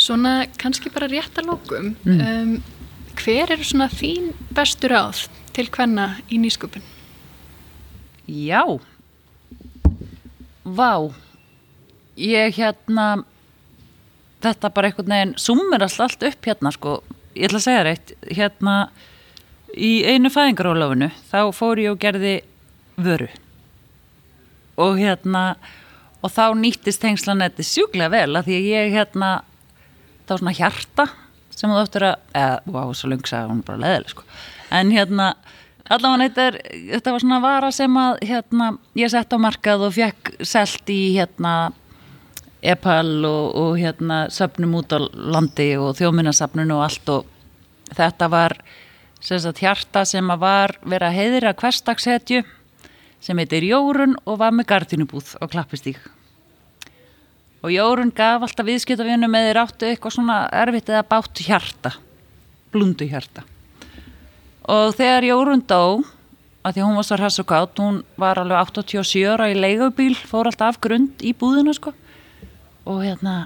Svona 0.00 0.32
kannski 0.58 0.90
bara 0.90 1.10
rétt 1.10 1.38
að 1.38 1.52
lókum, 1.52 1.92
um, 2.02 2.56
hver 3.20 3.54
eru 3.54 3.68
svona 3.68 3.86
þín 3.92 4.32
bestu 4.56 4.90
ráð 4.90 5.28
til 5.54 5.68
hvenna 5.70 6.16
í 6.32 6.40
nýsköpun? 6.42 6.82
Já. 8.26 8.64
Vá 10.66 11.12
Ég 12.18 12.56
hérna 12.58 13.24
Þetta 14.42 14.72
bara 14.74 14.90
einhvern 14.90 15.12
veginn 15.14 15.34
alltaf 15.86 16.00
allt 16.02 16.24
upp 16.26 16.48
hérna 16.48 16.72
sko. 16.74 16.96
Ég 17.36 17.46
ætla 17.48 17.60
að 17.60 17.66
segja 17.66 17.84
reitt 17.86 18.14
Hérna 18.34 18.76
Í 19.72 19.92
einu 20.04 20.32
fæðingarólafinu 20.32 21.08
Þá 21.30 21.40
fór 21.56 21.80
ég 21.80 21.94
og 21.94 22.02
gerði 22.02 22.34
vöru. 23.00 23.30
Og 24.76 24.98
hérna 25.00 25.54
Og 26.22 26.30
þá 26.30 26.52
nýttist 26.58 27.02
tengslanetti 27.02 27.64
sjúklega 27.66 28.12
vel 28.12 28.36
að 28.36 28.50
Því 28.50 28.58
að 28.58 28.68
ég 28.72 28.94
hérna 28.98 29.32
var 30.32 30.40
svona 30.40 30.56
hjarta 30.56 31.08
Sem 31.52 31.70
þú 31.70 31.80
áttur 31.80 32.08
að 32.08 32.14
eða, 32.38 32.60
Vá, 32.72 32.82
svo 32.96 33.10
lungsa 33.12 33.44
hún 33.48 33.60
er 33.60 33.66
bara 33.66 33.82
leðileg 33.82 34.12
sko. 34.14 34.24
En 34.72 34.92
hérna 34.94 35.32
allavega 35.92 36.46
þetta 36.94 37.12
var 37.12 37.22
svona 37.22 37.40
vara 37.42 37.70
sem 37.74 37.96
að 38.00 38.22
hérna, 38.24 38.68
ég 38.96 39.12
sett 39.12 39.34
á 39.34 39.38
markað 39.42 39.86
og 39.88 39.94
fekk 39.96 40.32
selt 40.48 40.92
í 40.92 41.00
hérna 41.18 41.72
Epal 42.62 43.24
og, 43.26 43.56
og 43.58 43.76
hérna 43.80 44.26
söpnum 44.30 44.76
út 44.78 44.94
á 44.94 45.02
landi 45.12 45.72
og 45.76 45.96
þjóminasafnun 45.98 46.74
og 46.76 46.84
allt 46.86 47.12
og 47.12 47.26
þetta 47.90 48.28
var 48.30 48.56
sagt 49.22 49.62
hjarta 49.62 50.04
sem 50.06 50.30
að 50.30 50.42
var 50.42 50.76
vera 50.82 51.10
að 51.10 51.18
heiðra 51.18 51.54
hverstagshetju 51.58 52.42
sem 53.22 53.38
heitir 53.38 53.66
Jórun 53.66 54.16
og 54.24 54.38
var 54.42 54.54
með 54.54 54.70
gardinubúð 54.72 55.34
og 55.40 55.50
klappistík 55.50 55.98
og 57.62 57.70
Jórun 57.70 58.14
gaf 58.14 58.42
alltaf 58.42 58.66
viðskiptavinum 58.66 59.34
eða 59.38 59.50
þeir 59.50 59.62
áttu 59.62 59.90
eitthvað 59.90 60.16
svona 60.16 60.38
erfitt 60.62 60.90
eða 60.90 61.04
bátt 61.06 61.44
hjarta 61.46 61.94
blundu 62.72 63.06
hjarta. 63.08 63.44
Og 64.70 64.94
þegar 64.96 65.26
Jórun 65.26 65.62
dó 65.68 66.02
að 66.62 66.76
því 66.76 66.84
hún 66.86 66.98
var 66.98 67.06
svo 67.06 67.18
hrass 67.18 67.42
og 67.42 67.48
gátt 67.50 67.80
hún 67.82 68.00
var 68.20 68.38
alveg 68.40 68.70
87 68.70 69.24
ára 69.26 69.50
í 69.50 69.58
leigubíl 69.58 70.14
fór 70.16 70.48
alltaf 70.50 70.76
af 70.76 70.80
grund 70.84 71.22
í 71.26 71.34
búðina 71.34 71.74
sko 71.76 71.92
og 72.88 73.02
hérna 73.04 73.36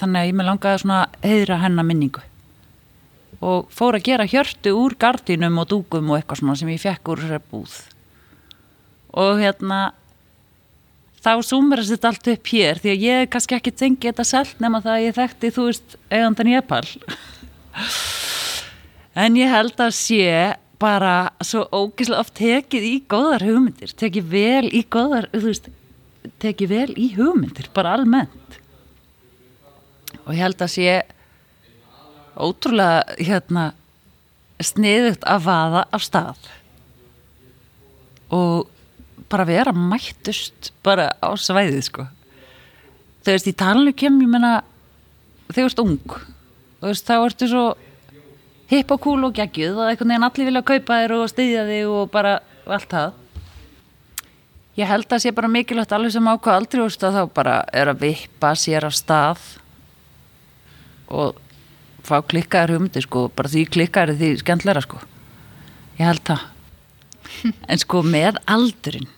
þannig 0.00 0.20
að 0.20 0.28
ég 0.30 0.36
með 0.38 0.48
langaði 0.50 0.82
svona 0.82 1.00
heiðra 1.24 1.60
hennar 1.64 1.86
minningu. 1.86 2.24
Og 3.40 3.70
fór 3.72 3.96
að 3.96 4.06
gera 4.10 4.28
hjörtu 4.28 4.74
úr 4.76 4.96
gardínum 5.00 5.60
og 5.62 5.70
dúkum 5.70 6.10
og 6.12 6.18
eitthvað 6.18 6.42
svona 6.42 6.58
sem 6.60 6.72
ég 6.72 6.82
fekk 6.82 7.12
úr 7.12 7.22
þessari 7.22 7.50
búð. 7.52 7.76
Og 9.20 9.40
hérna 9.40 9.80
þá 11.20 11.32
súmerast 11.44 11.92
þetta 11.92 12.12
allt 12.12 12.32
upp 12.32 12.52
hér 12.52 12.80
því 12.80 12.92
að 12.94 13.04
ég 13.06 13.30
kannski 13.32 13.56
ekki 13.56 13.74
tengi 13.76 14.08
þetta 14.08 14.26
selt 14.28 14.62
nema 14.62 14.80
það 14.84 14.96
að 14.96 15.04
ég 15.04 15.18
þekkti 15.18 15.52
þú 15.56 15.66
veist 15.68 15.96
eigandan 16.08 16.50
í 16.50 16.56
Epal 16.56 16.84
En 19.18 19.36
ég 19.36 19.50
held 19.50 19.80
að 19.82 19.92
sé 19.96 20.26
bara 20.80 21.32
svo 21.44 21.66
ógislega 21.74 22.22
oft 22.22 22.36
tekið 22.38 22.86
í 22.86 22.94
góðar 23.10 23.44
hugmyndir, 23.44 23.92
tekið 24.00 24.28
vel 24.32 24.70
í 24.70 24.84
góðar, 24.88 25.26
veist, 25.34 25.66
tekið 26.40 26.70
vel 26.70 26.90
í 26.96 27.10
hugmyndir, 27.18 27.68
bara 27.74 27.96
almennt. 27.98 28.59
Og 30.30 30.36
ég 30.36 30.44
held 30.44 30.62
að 30.62 30.70
sé 30.70 30.92
ótrúlega, 32.38 33.16
hérna, 33.18 33.64
sniðugt 34.62 35.26
að 35.26 35.44
vaða 35.48 35.82
af 35.90 36.04
stað. 36.06 36.48
Og 38.30 38.70
bara 39.26 39.48
vera 39.48 39.74
mættust 39.74 40.70
bara 40.86 41.10
á 41.18 41.34
svæðið, 41.34 41.82
sko. 41.88 42.06
Þú 43.26 43.34
veist, 43.34 43.50
í 43.50 43.58
talinu 43.58 43.92
kem, 43.92 44.22
ég 44.22 44.30
menna, 44.30 44.60
þú 45.50 45.66
ert 45.66 45.82
ung, 45.82 46.18
veist, 46.86 47.10
þá 47.10 47.16
ertu 47.18 47.50
svo 47.50 47.64
hipp 48.70 48.92
og 48.94 49.02
cool 49.02 49.26
og 49.26 49.34
geggjuð 49.34 49.80
og 49.80 49.88
einhvern 49.88 50.12
veginn 50.12 50.28
allir 50.28 50.48
vilja 50.48 50.62
kaupa 50.62 51.00
þér 51.02 51.16
og 51.16 51.30
styðja 51.32 51.66
þig 51.66 51.88
og 51.90 52.12
bara 52.12 52.36
allt 52.70 52.92
það 52.94 53.16
ég 54.78 54.88
held 54.88 55.10
að 55.10 55.24
sé 55.24 55.32
bara 55.34 55.50
mikilvægt 55.50 55.94
alveg 55.96 56.14
sem 56.14 56.28
ákvað 56.30 56.60
aldrei 56.60 56.84
úrst 56.84 57.02
að 57.04 57.18
þá 57.18 57.32
bara 57.34 57.56
er 57.74 57.90
að 57.90 58.04
vippa 58.04 58.52
sér 58.58 58.86
af 58.86 58.94
stað 58.94 59.42
og 61.10 61.38
fá 62.06 62.18
klikkaðar 62.24 62.76
hugmyndir 62.76 63.04
sko, 63.04 63.28
bara 63.36 63.50
því 63.50 63.66
klikkaðar 63.74 64.18
því 64.18 64.30
skemmtlæra 64.40 64.82
sko. 64.84 65.00
Ég 65.98 66.06
held 66.08 66.24
það. 66.30 66.46
En 67.70 67.78
sko 67.82 68.02
með 68.06 68.40
aldurinn 68.50 69.10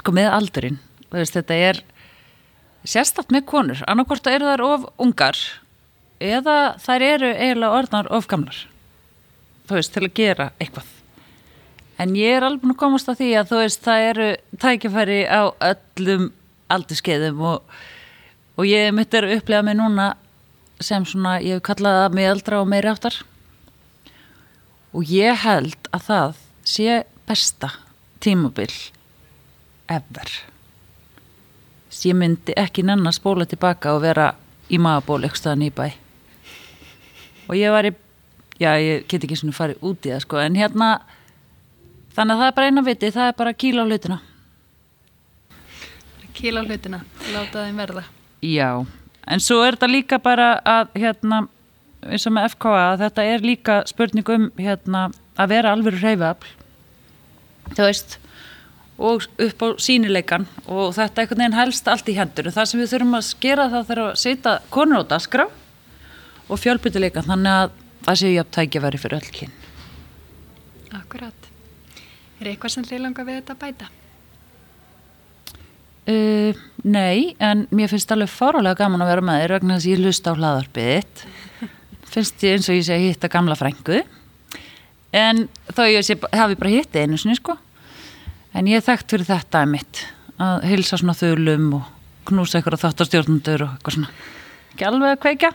sko 0.00 0.14
með 0.16 0.30
aldurinn 0.32 0.78
veist, 1.10 1.34
þetta 1.34 1.56
er 1.56 1.80
sérstatt 2.88 3.32
með 3.34 3.46
konur. 3.50 3.82
Annarkort 3.90 4.28
eru 4.30 4.48
þær 4.48 4.64
of 4.64 4.86
ungar 5.02 5.38
eða 6.20 6.76
þær 6.80 7.06
eru 7.06 7.32
eiginlega 7.34 7.80
orðnar 7.80 8.10
of 8.14 8.28
gamlar 8.30 8.66
þú 9.70 9.78
veist, 9.78 9.94
til 9.94 10.06
að 10.06 10.16
gera 10.18 10.48
eitthvað. 10.58 10.88
En 12.00 12.16
ég 12.16 12.38
er 12.38 12.46
alveg 12.46 12.72
að 12.72 12.80
komast 12.80 13.10
að 13.12 13.20
því 13.20 13.30
að 13.38 13.50
þú 13.50 13.60
veist, 13.60 13.82
það 13.84 14.06
eru 14.08 14.28
tækifæri 14.62 15.20
á 15.28 15.42
öllum 15.70 16.30
aldurskeiðum 16.72 17.42
og, 17.50 17.76
og 18.56 18.66
ég 18.66 18.90
mitt 18.96 19.14
er 19.14 19.28
að 19.28 19.36
upplega 19.36 19.66
mig 19.66 19.76
núna 19.78 20.08
sem 20.80 21.04
svona, 21.06 21.38
ég 21.44 21.58
hef 21.58 21.64
kallað 21.70 21.98
það 22.00 22.16
meðaldra 22.18 22.60
og 22.62 22.70
meiri 22.70 22.90
áttar 22.90 23.16
og 24.96 25.10
ég 25.12 25.42
held 25.44 25.90
að 25.94 26.06
það 26.08 26.38
sé 26.66 27.00
besta 27.28 27.70
tímabil 28.20 28.72
ever. 29.90 30.30
Ég 32.00 32.16
myndi 32.16 32.54
ekki 32.58 32.84
nenn 32.86 33.06
að 33.06 33.18
spóla 33.18 33.46
tilbaka 33.48 33.94
og 33.96 34.04
vera 34.04 34.30
í 34.70 34.78
magaból 34.78 35.20
eitthvað 35.20 35.42
staðan 35.42 35.66
í 35.66 35.72
bæ 35.74 35.88
og 37.50 37.58
ég 37.58 37.74
var 37.74 37.88
í 37.88 37.92
já, 38.60 38.74
ég 38.78 39.06
get 39.08 39.24
ekki 39.24 39.38
svona 39.40 39.56
farið 39.56 39.82
út 39.86 40.06
í 40.06 40.12
það 40.12 40.22
sko, 40.24 40.40
en 40.42 40.58
hérna 40.58 40.90
þannig 42.14 42.36
að 42.36 42.42
það 42.42 42.46
er 42.46 42.56
bara 42.58 42.70
eina 42.70 42.84
viti, 42.86 43.12
það 43.14 43.30
er 43.30 43.36
bara 43.40 43.56
kíla 43.56 43.84
á 43.84 43.88
hlutina. 43.88 44.18
Kíla 46.36 46.62
á 46.62 46.68
hlutina, 46.68 47.02
láta 47.34 47.66
þeim 47.66 47.80
verða. 47.80 48.04
já, 48.40 48.86
en 49.26 49.42
svo 49.42 49.60
er 49.64 49.76
þetta 49.76 49.90
líka 49.90 50.20
bara 50.22 50.52
að 50.64 50.94
hérna 51.00 51.44
eins 52.08 52.24
og 52.26 52.32
með 52.32 52.54
FKA, 52.54 52.80
að 52.94 53.04
þetta 53.04 53.26
er 53.28 53.44
líka 53.44 53.76
spurning 53.88 54.32
um 54.32 54.48
hérna 54.56 55.10
að 55.36 55.52
vera 55.54 55.74
alveg 55.74 56.00
reyfafl 56.00 56.54
þú 57.76 57.84
veist 57.84 58.18
og 59.00 59.24
upp 59.40 59.62
á 59.64 59.68
sínileikan 59.80 60.44
og 60.66 60.92
þetta 60.96 61.22
einhvern 61.22 61.44
veginn 61.44 61.56
helst 61.56 61.88
allt 61.88 62.08
í 62.12 62.16
hendur 62.18 62.50
það 62.52 62.68
sem 62.68 62.82
við 62.82 62.92
þurfum 62.94 63.16
að 63.16 63.28
skera 63.28 63.70
það 63.72 63.88
þarf 63.92 64.08
að 64.08 64.20
setja 64.24 64.58
konur 64.72 65.04
á 65.04 65.10
dasgrá 65.14 65.46
og 66.50 66.60
fjölbyttileikan 66.60 67.28
þannig 67.28 67.56
að 67.62 67.78
það 68.04 68.20
séu 68.22 68.34
jafn 68.34 68.54
tækja 68.56 68.84
verið 68.84 69.04
fyrir 69.06 69.20
öll 69.20 69.34
kyn 69.38 69.56
Akkurat. 70.90 71.46
Er 72.40 72.50
eitthvað 72.50 72.72
sem 72.74 72.86
þið 72.86 73.04
langar 73.04 73.26
við 73.28 73.40
þetta 73.40 73.54
að 73.54 73.60
bæta? 73.62 73.88
Uh, 76.08 76.56
nei, 76.82 77.34
en 77.38 77.66
mér 77.76 77.90
finnst 77.92 78.10
alveg 78.14 78.30
fáralega 78.32 78.78
gaman 78.80 79.04
að 79.04 79.10
vera 79.12 79.24
með 79.26 79.42
þér 79.42 79.54
vegna 79.58 79.76
þess 79.76 79.86
að 79.86 79.92
ég 79.92 80.00
hlusta 80.04 80.32
á 80.32 80.38
hlaðarpið 80.38 80.88
þitt. 80.94 81.24
finnst 82.14 82.44
ég 82.46 82.56
eins 82.56 82.70
og 82.70 82.78
ég 82.78 82.86
sé 82.86 82.96
að 82.96 83.04
hitta 83.04 83.30
gamla 83.30 83.56
frængu. 83.58 84.00
En 85.12 85.44
þó 85.74 85.82
ég 85.90 86.06
sé, 86.06 86.16
hafi 86.16 86.58
bara 86.58 86.72
hitti 86.72 87.02
einu 87.02 87.18
sinni, 87.20 87.36
sko. 87.38 87.56
En 88.56 88.66
ég 88.70 88.80
er 88.80 88.86
þekkt 88.86 89.14
fyrir 89.14 89.28
þetta 89.28 89.62
að 89.62 89.72
mitt. 89.74 90.02
Að 90.40 90.66
hilsa 90.70 90.98
svona 90.98 91.14
þölum 91.18 91.68
og 91.78 91.90
knúsa 92.30 92.60
ykkur 92.60 92.78
á 92.78 92.82
þáttastjórnundur 92.84 93.66
og 93.66 93.74
eitthvað 93.74 93.96
svona. 93.98 94.14
Ekki 94.72 94.86
alveg 94.88 95.14
að 95.14 95.20
kveikja. 95.24 95.50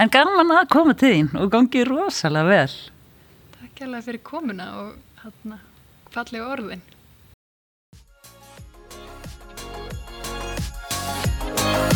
En 0.00 0.12
gaman 0.14 0.54
að 0.54 0.70
koma 0.70 0.94
til 0.94 1.12
þín 1.12 1.30
og 1.38 1.50
gangi 1.52 1.84
rosalega 1.86 2.46
vel. 2.48 2.78
Takk 3.58 3.84
alveg 3.86 4.06
fyrir 4.06 4.24
komuna 4.26 4.70
og 4.80 5.22
hérna, 5.24 5.60
fallegu 6.14 6.46
orðin. 6.46 6.82
Bye. 11.56 11.89